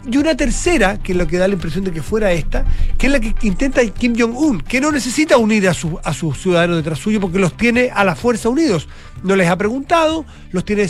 [0.07, 2.65] Y una tercera, que es lo que da la impresión de que fuera esta,
[2.99, 6.39] que es la que intenta Kim Jong-un, que no necesita unir a, su- a sus
[6.43, 8.87] ciudadanos detrás suyo porque los tiene a la fuerza unidos.
[9.23, 10.87] No les ha preguntado, los tiene,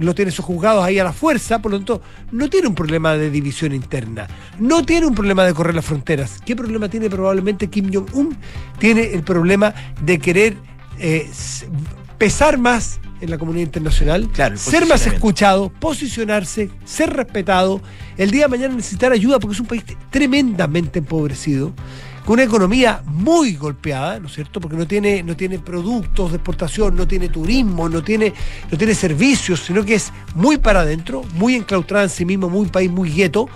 [0.00, 2.00] los tiene sojuzgados ahí a la fuerza, por lo tanto,
[2.32, 4.26] no tiene un problema de división interna,
[4.58, 6.40] no tiene un problema de correr las fronteras.
[6.44, 8.38] ¿Qué problema tiene probablemente Kim Jong-un?
[8.78, 10.56] Tiene el problema de querer
[10.98, 11.30] eh,
[12.16, 17.80] pesar más en la comunidad internacional, Claro, ser más escuchado, posicionarse, ser respetado,
[18.16, 21.72] el día de mañana necesitar ayuda porque es un país tremendamente empobrecido,
[22.26, 24.60] con una economía muy golpeada, ¿no es cierto?
[24.60, 28.34] Porque no tiene, no tiene productos de exportación, no tiene turismo, no tiene,
[28.70, 32.66] no tiene servicios, sino que es muy para adentro, muy enclaustrada en sí mismo, muy
[32.66, 33.48] país muy gueto.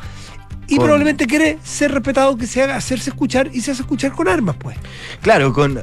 [0.71, 4.13] Y Con- probablemente quiere ser respetado, que se haga hacerse escuchar y se hace escuchar
[4.13, 4.77] con armas, pues.
[5.21, 5.81] Claro, con,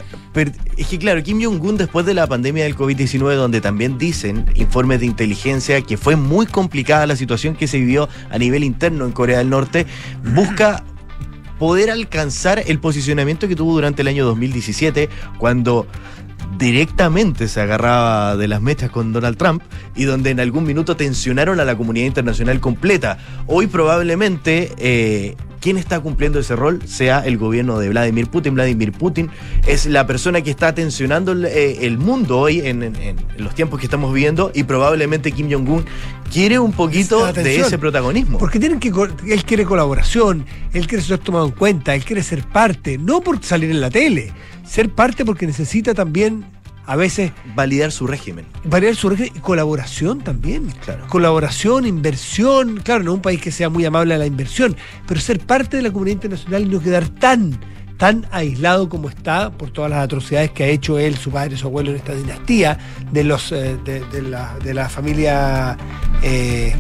[0.78, 5.02] es que claro, Kim Jong-un después de la pandemia del COVID-19, donde también dicen informes
[5.02, 9.12] de inteligencia que fue muy complicada la situación que se vivió a nivel interno en
[9.12, 9.86] Corea del Norte,
[10.34, 10.84] busca
[11.60, 15.86] poder alcanzar el posicionamiento que tuvo durante el año 2017, cuando
[16.58, 19.62] directamente se agarraba de las mechas con Donald Trump
[19.96, 23.18] y donde en algún minuto tensionaron a la comunidad internacional completa.
[23.48, 28.56] Hoy probablemente eh, quien está cumpliendo ese rol sea el gobierno de Vladimir Putin.
[28.56, 29.30] Vladimir Putin
[29.66, 33.54] es la persona que está tensionando el, eh, el mundo hoy en, en- en los
[33.56, 35.86] tiempos que estamos viviendo y probablemente Kim Jong-un
[36.32, 38.38] quiere un poquito de ese protagonismo.
[38.38, 42.44] Porque tienen que, él quiere colaboración, él quiere ser tomado en cuenta, él quiere ser
[42.44, 44.32] parte, no por salir en la tele,
[44.66, 46.46] ser parte porque necesita también
[46.88, 48.46] a veces Validar su régimen.
[48.64, 50.72] variar su régimen y colaboración también.
[50.84, 51.06] Claro.
[51.08, 54.76] Colaboración, inversión, claro, no un país que sea muy amable a la inversión,
[55.06, 57.60] pero ser parte de la comunidad internacional y no quedar tan,
[57.98, 61.68] tan aislado como está por todas las atrocidades que ha hecho él, su padre, su
[61.68, 62.78] abuelo en esta dinastía
[63.12, 65.78] de los eh, de, de la, de la familia
[66.24, 66.74] eh,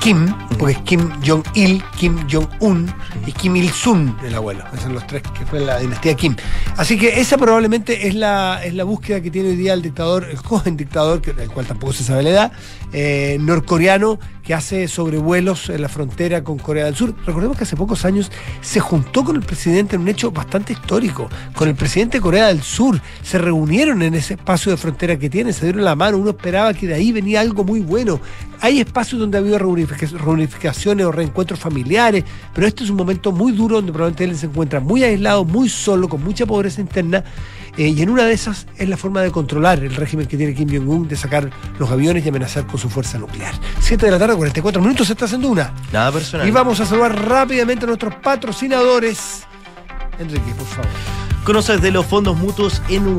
[0.00, 2.90] Kim, porque es Kim Jong-il, Kim Jong-un
[3.26, 4.64] y Kim Il-sung, el abuelo.
[4.68, 6.34] Esos son los tres que fue la dinastía Kim.
[6.78, 10.24] Así que esa probablemente es la, es la búsqueda que tiene hoy día el dictador,
[10.24, 12.52] el joven dictador, que, del cual tampoco se sabe la edad,
[12.94, 17.14] eh, norcoreano, que hace sobrevuelos en la frontera con Corea del Sur.
[17.26, 18.32] Recordemos que hace pocos años
[18.62, 22.46] se juntó con el presidente en un hecho bastante histórico, con el presidente de Corea
[22.46, 23.00] del Sur.
[23.22, 26.72] Se reunieron en ese espacio de frontera que tiene, se dieron la mano, uno esperaba
[26.72, 28.18] que de ahí venía algo muy bueno.
[28.62, 33.32] Hay espacios donde ha habido reunific- reunificaciones o reencuentros familiares, pero este es un momento
[33.32, 37.24] muy duro donde probablemente él se encuentra muy aislado, muy solo, con mucha pobreza interna.
[37.78, 40.54] eh, y en una de esas es la forma de controlar el régimen que tiene
[40.54, 41.48] Kim Jong-un de sacar
[41.78, 43.54] los aviones y amenazar con su fuerza nuclear.
[43.80, 45.72] 7 de la tarde, 44 minutos, se está haciendo una.
[45.92, 46.46] Nada personal.
[46.46, 49.44] Y vamos a saludar rápidamente a nuestros patrocinadores.
[50.18, 50.90] Enrique, por favor.
[51.44, 53.18] ¿Conoces de los fondos mutuos en?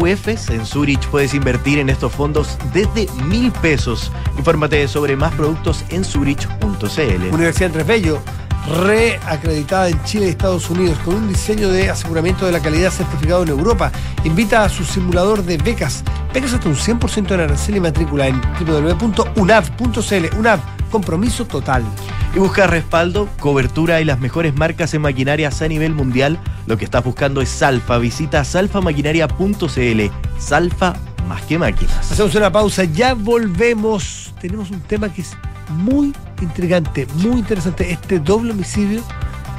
[0.49, 4.11] En Zurich puedes invertir en estos fondos desde mil pesos.
[4.37, 7.33] Infórmate sobre más productos en zurich.cl.
[7.33, 8.21] Universidad Andrés Bello,
[8.83, 13.41] reacreditada en Chile y Estados Unidos, con un diseño de aseguramiento de la calidad certificado
[13.41, 13.91] en Europa.
[14.23, 16.03] Invita a su simulador de becas.
[16.31, 20.37] Becas hasta un 100% en arancel y matrícula en www.unav.cl.
[20.37, 20.59] UNAV,
[20.91, 21.83] compromiso total.
[22.35, 26.39] Y busca respaldo, cobertura y las mejores marcas en maquinarias a nivel mundial.
[26.67, 27.97] Lo que estás buscando es Salfa.
[27.97, 30.01] Visita salfamaquinaria.cl.
[30.37, 30.93] Salfa
[31.27, 32.11] más que máquinas.
[32.11, 34.33] Hacemos una pausa, ya volvemos.
[34.39, 35.35] Tenemos un tema que es
[35.69, 37.91] muy intrigante, muy interesante.
[37.91, 39.01] Este doble homicidio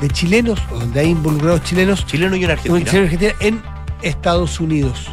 [0.01, 2.85] de chilenos, donde hay involucrados chilenos, Chileno y un argentina.
[2.85, 3.63] chileno y argentina en
[4.03, 5.09] Estados Unidos,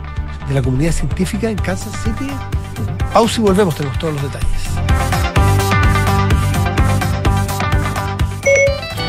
[0.48, 2.30] de la comunidad científica en Kansas City.
[3.14, 5.19] Pausa y volvemos, tenemos todos los detalles.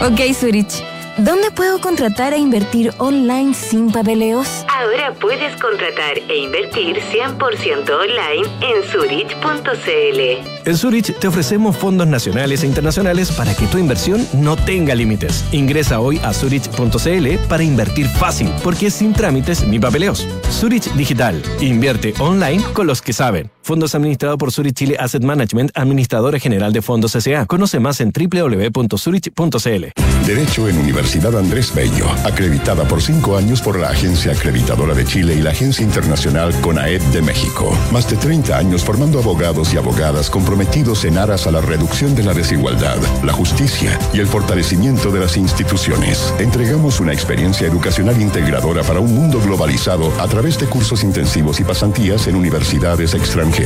[0.02, 0.82] Ok, Zurich.
[1.18, 4.64] ¿Dónde puedo contratar e invertir online sin papeleos?
[4.74, 10.20] Ahora puedes contratar e invertir 100% online en Zurich.cl.
[10.64, 15.44] En Zurich te ofrecemos fondos nacionales e internacionales para que tu inversión no tenga límites.
[15.52, 20.26] Ingresa hoy a Zurich.cl para invertir fácil, porque es sin trámites ni papeleos.
[20.50, 21.42] Zurich Digital.
[21.60, 23.50] Invierte online con los que saben.
[23.70, 27.46] Fondos administrados por Zurich Chile Asset Management, administradora general de fondos S.A.
[27.46, 29.84] Conoce más en www.zurich.cl.
[30.26, 35.36] Derecho en Universidad Andrés Bello, acreditada por cinco años por la Agencia Acreditadora de Chile
[35.36, 37.72] y la Agencia Internacional CONAED de México.
[37.92, 42.24] Más de 30 años formando abogados y abogadas comprometidos en aras a la reducción de
[42.24, 46.34] la desigualdad, la justicia y el fortalecimiento de las instituciones.
[46.40, 51.64] Entregamos una experiencia educacional integradora para un mundo globalizado a través de cursos intensivos y
[51.64, 53.59] pasantías en universidades extranjeras.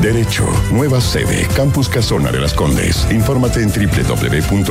[0.00, 3.06] Derecho, nueva sede, Campus Casona de las Condes.
[3.10, 4.70] Infórmate en www.unav.cl.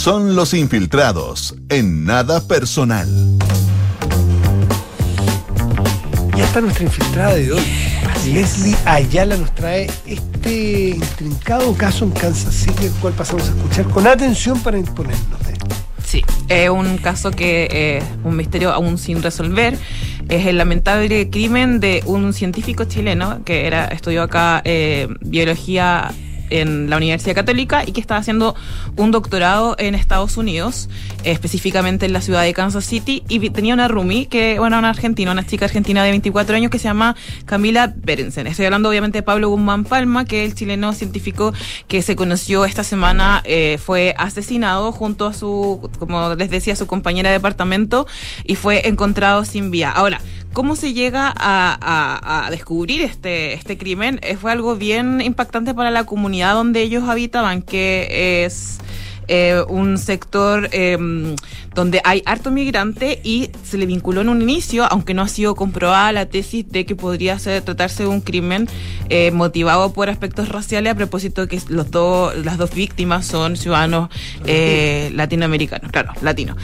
[0.05, 3.09] Son los infiltrados en nada personal.
[6.37, 7.63] Ya está nuestra infiltrada de hoy.
[8.31, 13.85] Leslie Ayala nos trae este intrincado caso en Kansas City, el cual pasamos a escuchar
[13.85, 15.55] con atención para imponernos de.
[16.05, 19.75] Sí, es un caso que es un misterio aún sin resolver.
[20.29, 26.13] Es el lamentable crimen de un científico chileno que era estudió acá eh, biología
[26.49, 28.55] en la Universidad Católica y que estaba haciendo
[28.95, 30.89] un doctorado en Estados Unidos,
[31.23, 35.31] específicamente en la ciudad de Kansas City, y tenía una roomie, que, bueno, una argentina,
[35.31, 37.15] una chica argentina de 24 años que se llama
[37.45, 38.47] Camila Berensen.
[38.47, 41.53] Estoy hablando obviamente de Pablo Guzmán Palma, que es el chileno científico
[41.87, 46.87] que se conoció esta semana, eh, fue asesinado junto a su, como les decía, su
[46.87, 48.07] compañera de departamento
[48.43, 49.91] y fue encontrado sin vía.
[49.91, 50.21] Ahora,
[50.55, 54.21] ¿Cómo se llega a, a- a descubrir este, este crimen?
[54.23, 58.77] Eh, fue algo bien impactante para la comunidad donde ellos habitaban, que es
[59.27, 60.97] eh, un sector eh,
[61.73, 65.55] donde hay harto migrante y se le vinculó en un inicio, aunque no ha sido
[65.55, 68.69] comprobada la tesis de que podría ser, tratarse de un crimen
[69.09, 74.09] eh, motivado por aspectos raciales a propósito que los dos, las dos víctimas son ciudadanos
[75.11, 76.55] latinoamericanos, claro, latinos.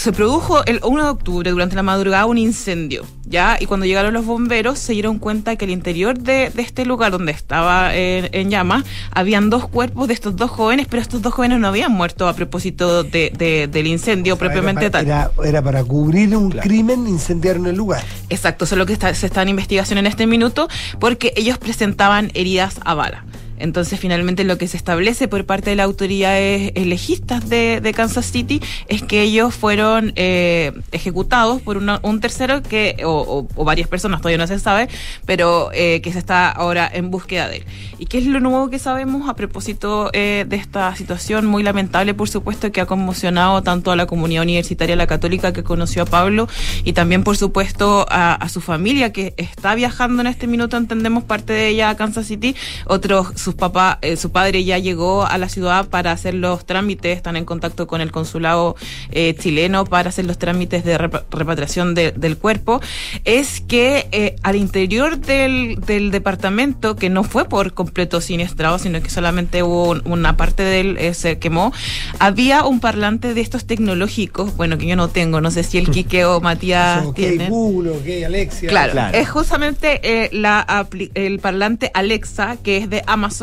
[0.00, 3.56] Eh, se produjo el 1 de octubre durante la madrugada un incendio, ¿ya?
[3.60, 7.12] Y cuando llegaron los bomberos se dieron cuenta que el interior de, de este lugar
[7.12, 11.34] donde estaba en, en llamas habían dos cuerpos de estos dos jóvenes, pero estos dos
[11.34, 15.06] jóvenes no habían muerto a propósito de, de- del incendio propiamente era, tal.
[15.06, 18.02] era, era para cubrir un crimen, incendiaron el lugar.
[18.30, 21.58] Exacto, eso es lo que está, se está en investigación en este minuto, porque ellos
[21.58, 23.24] presentaban heridas a bala.
[23.60, 28.60] Entonces, finalmente, lo que se establece por parte de las autoridades legistas de, Kansas City
[28.88, 34.38] es que ellos fueron eh, ejecutados por una- un tercero que, o varias personas, todavía
[34.38, 34.88] no se sabe,
[35.26, 37.64] pero eh, que se está ahora en búsqueda de él.
[37.98, 42.14] ¿Y qué es lo nuevo que sabemos a propósito eh, de esta situación muy lamentable,
[42.14, 46.06] por supuesto, que ha conmocionado tanto a la comunidad universitaria, la católica que conoció a
[46.06, 46.48] Pablo,
[46.84, 51.24] y también, por supuesto, a, a su familia que está viajando en este minuto, entendemos
[51.24, 52.54] parte de ella a Kansas City,
[52.86, 57.16] otros, sus papás, eh, su padre ya llegó a la ciudad para hacer los trámites,
[57.16, 58.76] están en contacto con el consulado
[59.10, 62.80] eh, chileno para hacer los trámites de repa- repatriación de- del cuerpo,
[63.24, 69.02] es que eh, al interior del, del departamento, que no fue por completo siniestrado, sino
[69.02, 71.72] que solamente hubo un- una parte de él eh, se quemó,
[72.20, 75.90] había un parlante de estos tecnológicos, bueno, que yo no tengo, no sé si el
[75.90, 77.50] Quique o Matías ok, tienen.
[77.50, 78.68] Google, ok, Alexia.
[78.68, 83.39] Claro, es justamente eh, la el parlante Alexa, que es de Amazon,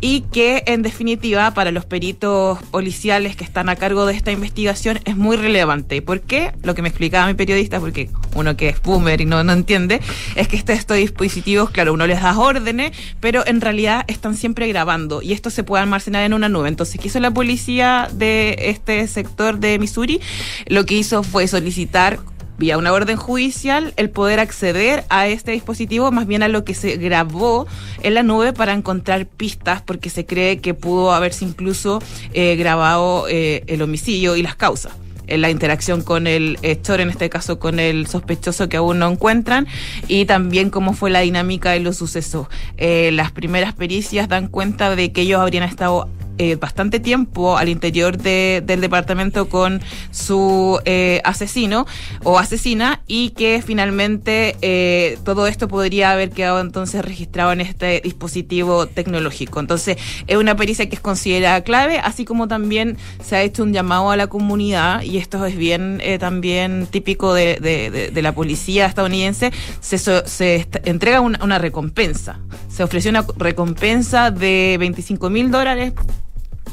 [0.00, 5.00] y que en definitiva para los peritos policiales que están a cargo de esta investigación
[5.04, 6.02] es muy relevante.
[6.02, 6.52] ¿Por qué?
[6.62, 10.00] Lo que me explicaba mi periodista, porque uno que es boomer y no, no entiende,
[10.36, 14.68] es que este- estos dispositivos, claro, uno les da órdenes, pero en realidad están siempre
[14.68, 16.68] grabando y esto se puede almacenar en una nube.
[16.68, 20.20] Entonces, ¿qué hizo la policía de este sector de Missouri?
[20.66, 22.18] Lo que hizo fue solicitar
[22.58, 26.74] vía una orden judicial el poder acceder a este dispositivo, más bien a lo que
[26.74, 27.66] se grabó
[28.02, 32.02] en la nube para encontrar pistas, porque se cree que pudo haberse incluso
[32.34, 34.92] eh, grabado eh, el homicidio y las causas.
[35.28, 39.10] En la interacción con el hector, en este caso con el sospechoso que aún no
[39.10, 39.66] encuentran,
[40.08, 42.48] y también cómo fue la dinámica de los sucesos.
[42.78, 46.08] Eh, las primeras pericias dan cuenta de que ellos habrían estado
[46.38, 49.80] eh, bastante tiempo al interior de- del departamento con
[50.10, 51.86] su eh, asesino
[52.24, 58.00] o asesina y que finalmente eh, todo esto podría haber quedado entonces registrado en este
[58.02, 59.60] dispositivo tecnológico.
[59.60, 63.72] Entonces es una pericia que es considerada clave, así como también se ha hecho un
[63.72, 68.86] llamado a la comunidad y esto es bien eh, también típico de, de- la policía
[68.86, 72.40] estadounidense, se, se entrega una, una recompensa.
[72.68, 75.92] Se ofreció una recompensa de 25 mil dólares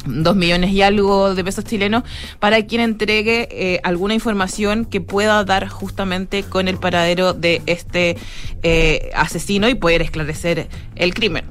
[0.05, 2.03] dos millones y algo de pesos chilenos
[2.39, 8.17] para quien entregue eh, alguna información que pueda dar justamente con el paradero de este
[8.63, 11.45] eh, asesino y poder esclarecer el crimen.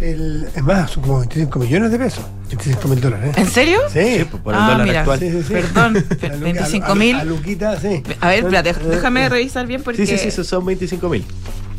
[0.00, 2.24] El- es más, son como 25 millones de pesos.
[2.48, 3.34] 25 mil dólares.
[3.36, 3.40] ¿eh?
[3.40, 3.78] ¿En serio?
[3.90, 5.18] Sí, por el Ah, dólar mira, actual.
[5.20, 5.52] Sí, sí, sí.
[5.54, 7.16] perdón, A Lu- 25 a- a- mil.
[7.16, 8.02] A Luquita, sí.
[8.20, 10.06] A ver, espérate, déjame revisar bien porque...
[10.06, 11.24] Sí, sí, sí, son 25 mil.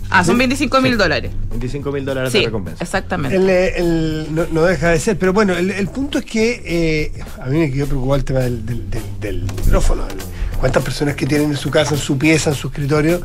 [0.09, 1.31] Ah, son 25 mil dólares.
[1.51, 2.83] 25 mil dólares Sí, de recompensa.
[2.83, 3.35] exactamente.
[3.35, 7.11] El, el- no, no deja de ser, pero bueno, el, el punto es que eh,
[7.41, 10.07] a mí me quedó preocupado el tema del, del- del- del micrófono.
[10.07, 10.15] el-
[10.59, 13.21] ¿Cuántas personas que tienen en su casa, en su pieza, en su escritorio?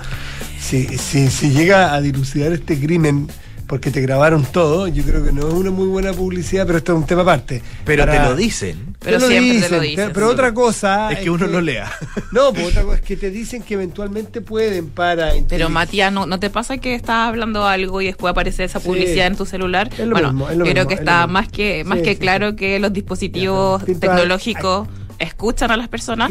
[0.61, 3.27] Si, si, si llega a dilucidar este crimen
[3.73, 6.93] porque te grabaron todo, yo creo que no es una muy buena publicidad, pero esto
[6.93, 7.63] es un tema aparte.
[7.87, 8.95] Pero Para- te lo dicen.
[9.01, 11.91] Pero te lo siempre te lo dicen, Pero otra cosa Es que uno no lea.
[12.33, 15.33] No, pues otra cosa es que te dicen que eventualmente pueden para.
[15.49, 18.87] Pero Matías, ¿no, ¿no te pasa que estás hablando algo y después aparece esa Sí.
[18.89, 19.89] publicidad en tu celular?
[19.91, 22.05] Es lo bueno, mismo, es lo creo mismo, que es está más que más Sí,
[22.05, 24.87] que sí, claro que los dispositivos tecnológicos
[25.19, 26.31] escuchan a las personas,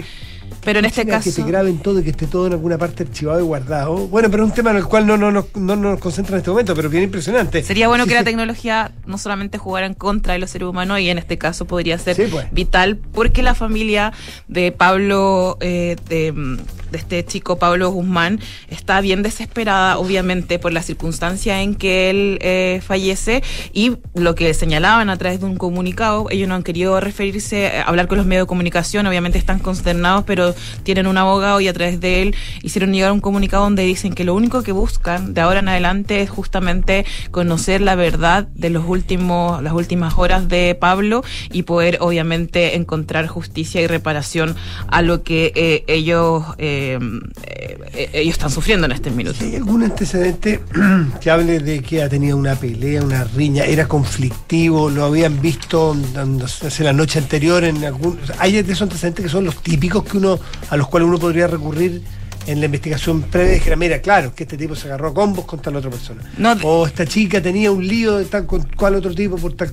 [0.64, 3.04] pero en este caso Que te graben todo y que esté todo en alguna parte
[3.04, 4.08] archivado y guardado.
[4.08, 6.40] Bueno, pero es un tema en el cual no, no, no, no nos concentra en
[6.40, 7.64] este momento, pero bien impresionante.
[7.64, 8.26] Sería bueno Sí, que la sí.
[8.26, 11.98] tecnología no solamente jugara en contra de los seres humanos y en este caso podría
[11.98, 12.48] ser Sí, pues.
[12.52, 14.14] vital porque la familia
[14.48, 16.32] de Pablo, eh, de,
[16.92, 18.40] de este chico Pablo Guzmán,
[18.70, 23.44] está bien desesperada obviamente por la circunstancia en que él eh, fallece
[23.74, 27.84] y lo que señalaban a través de un comunicado, ellos no han querido referirse, eh,
[27.86, 30.41] hablar con los medios de comunicación, obviamente están consternados, pero
[30.84, 34.24] tienen un abogado y a través de él hicieron llegar un comunicado donde dicen que
[34.24, 38.86] lo único que buscan de ahora en adelante es justamente conocer la verdad de los
[38.88, 44.56] últimos, las últimas horas de Pablo y poder obviamente encontrar justicia y reparación
[44.88, 47.00] a lo que eh, ellos eh,
[47.94, 49.38] eh, ellos están sufriendo en este minuto.
[49.42, 50.62] ¿Hay algún antecedente
[51.22, 55.96] que hable de que ha tenido una pelea, una riña, era conflictivo, lo habían visto
[55.96, 58.18] no sé, la noche anterior en algún...
[58.40, 60.31] Hay esos antecedentes que son los típicos que uno
[60.70, 62.02] a los cuales uno podría recurrir
[62.48, 65.72] en la investigación previa dijera, mira, claro, que este tipo se agarró a combos contra
[65.72, 66.22] la otra persona.
[66.64, 69.72] o esta chica tenía un lío de tal con cual otro tipo por tal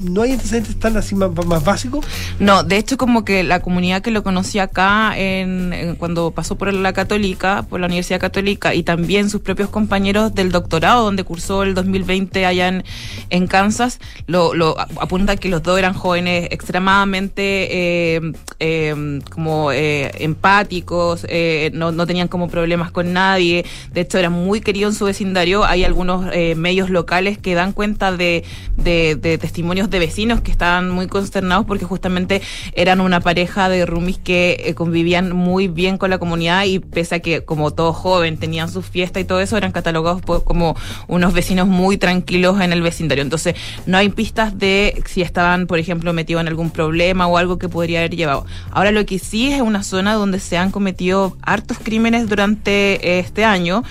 [0.00, 1.32] ¿No hay antecedentes tan así más,
[1.64, 2.04] básicos?
[2.38, 6.72] No, de hecho como que la comunidad que lo conocía acá en, cuando pasó por
[6.72, 11.62] la católica, por la Universidad Católica y también sus propios compañeros del doctorado donde cursó
[11.62, 12.84] el 2020 allá en,
[13.30, 20.10] en Kansas, lo, lo apunta que los dos eran jóvenes extremadamente eh, eh, como eh,
[20.18, 21.26] empáticos,
[21.72, 25.64] no, no tenían como problemas con nadie, de hecho era muy querido en su vecindario,
[25.64, 28.42] hay algunos eh, medios locales que dan cuenta de,
[28.76, 32.42] de, testimonios de vecinos que estaban muy consternados porque justamente
[32.72, 37.14] eran una pareja de roomies que eh, convivían muy bien con la comunidad y pese
[37.14, 40.74] a que como todo joven tenían su fiesta y todo eso, eran catalogados como
[41.06, 43.22] unos vecinos muy tranquilos en el vecindario.
[43.22, 43.54] Entonces
[43.86, 47.68] no hay pistas de si estaban, por ejemplo, metidos en algún problema o algo que
[47.68, 48.46] podría haber llevado.
[48.72, 53.44] Ahora lo que sí es una zona donde se han cometido hartos crímenes durante este
[53.44, 53.82] año.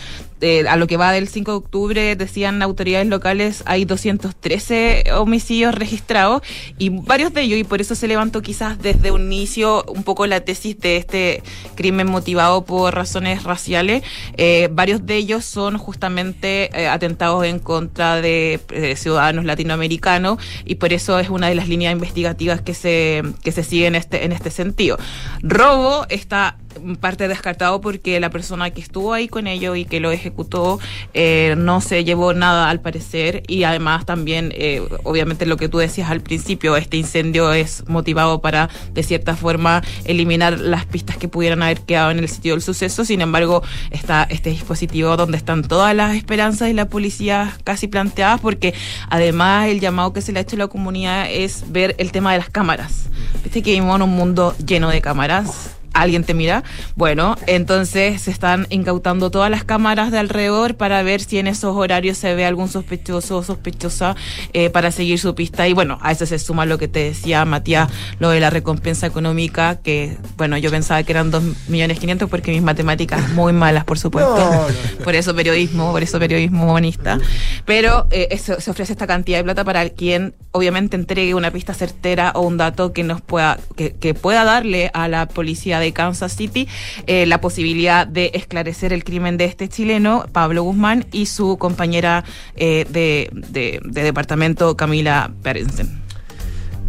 [0.42, 5.76] Eh, a lo que va del 5 de octubre, decían autoridades locales, hay 213 homicidios
[5.76, 6.44] registrados
[6.78, 10.26] y varios de ellos, y por eso se levantó quizás desde un inicio un poco
[10.28, 11.44] la tesis de este
[11.76, 14.02] crimen motivado por razones raciales,
[14.38, 18.62] eh, varios de ellos son justamente eh, atentados en contra de
[18.96, 23.64] ciudadanos latinoamericanos y por eso es una de las líneas investigativas que se, que se
[23.64, 24.98] sigue en este, en este sentido.
[25.42, 26.56] Robo está
[27.00, 30.80] parte descartado porque la persona que estuvo ahí con ellos y que lo ejecutó
[31.14, 33.44] eh, no se llevó nada al parecer.
[33.48, 38.42] Y además también eh, obviamente lo que tú decías al principio este incendio es motivado
[38.42, 42.62] para de cierta forma eliminar las pistas que pudieran haber quedado en el sitio del
[42.62, 43.06] suceso.
[43.06, 48.40] Sin embargo está este dispositivo donde están todas las esperanzas y la policía casi planteadas
[48.42, 48.74] porque
[49.10, 52.32] además el llamado que se le ha hecho a la comunidad es ver el tema
[52.32, 53.10] de las cámaras.
[53.44, 56.64] Viste que vivimos en un mundo lleno de cámaras alguien te mira.
[56.96, 61.76] Bueno, entonces se están incautando todas las cámaras de alrededor para ver si en esos
[61.76, 64.16] horarios se ve algún sospechoso o sospechosa
[64.54, 65.68] eh, para seguir su pista.
[65.68, 69.08] Y bueno, a eso se suma lo que te decía Matías, lo de la recompensa
[69.08, 74.00] económica, que bueno, yo pensaba que eran 2.500.000 millones porque mis matemáticas muy malas, por
[74.00, 74.68] supuesto.
[75.04, 77.20] por eso periodismo, por eso periodismo humanista.
[77.66, 82.32] Pero eh, se ofrece esta cantidad de plata para quien obviamente entregue una pista certera
[82.36, 86.36] o un dato que nos pueda, que, que pueda darle a la policía de Kansas
[86.36, 86.68] City
[87.08, 92.24] eh, la posibilidad de esclarecer el crimen de este chileno, Pablo Guzmán, y su compañera
[92.56, 96.02] eh, de, de, departamento, Camila Perensen.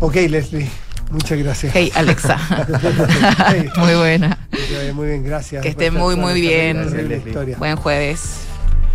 [0.01, 0.69] Ok, Leslie.
[1.11, 1.73] Muchas gracias.
[1.75, 2.39] Hey, Alexa.
[3.77, 4.39] muy buena.
[4.95, 5.63] Muy bien, gracias.
[5.63, 6.87] Que esté muy, muy bien.
[7.59, 8.43] Buen jueves.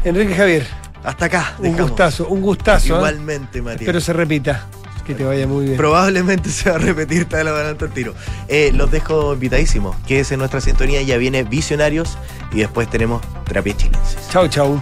[0.04, 0.66] Enrique Javier.
[1.04, 1.56] Hasta acá.
[1.60, 2.94] Un gustazo, un gustazo.
[2.94, 2.98] ¿eh?
[2.98, 3.82] Igualmente, Matías.
[3.82, 4.66] Espero se repita.
[5.06, 5.78] Que te vaya muy bien.
[5.78, 8.14] Probablemente se va a repetir tal adelante el tiro.
[8.48, 9.96] Eh, los dejo invitadísimos.
[10.08, 11.02] Quédese en nuestra sintonía.
[11.02, 12.18] Ya viene Visionarios
[12.52, 14.30] y después tenemos Terapias Chilenses.
[14.30, 14.82] Chau, chau.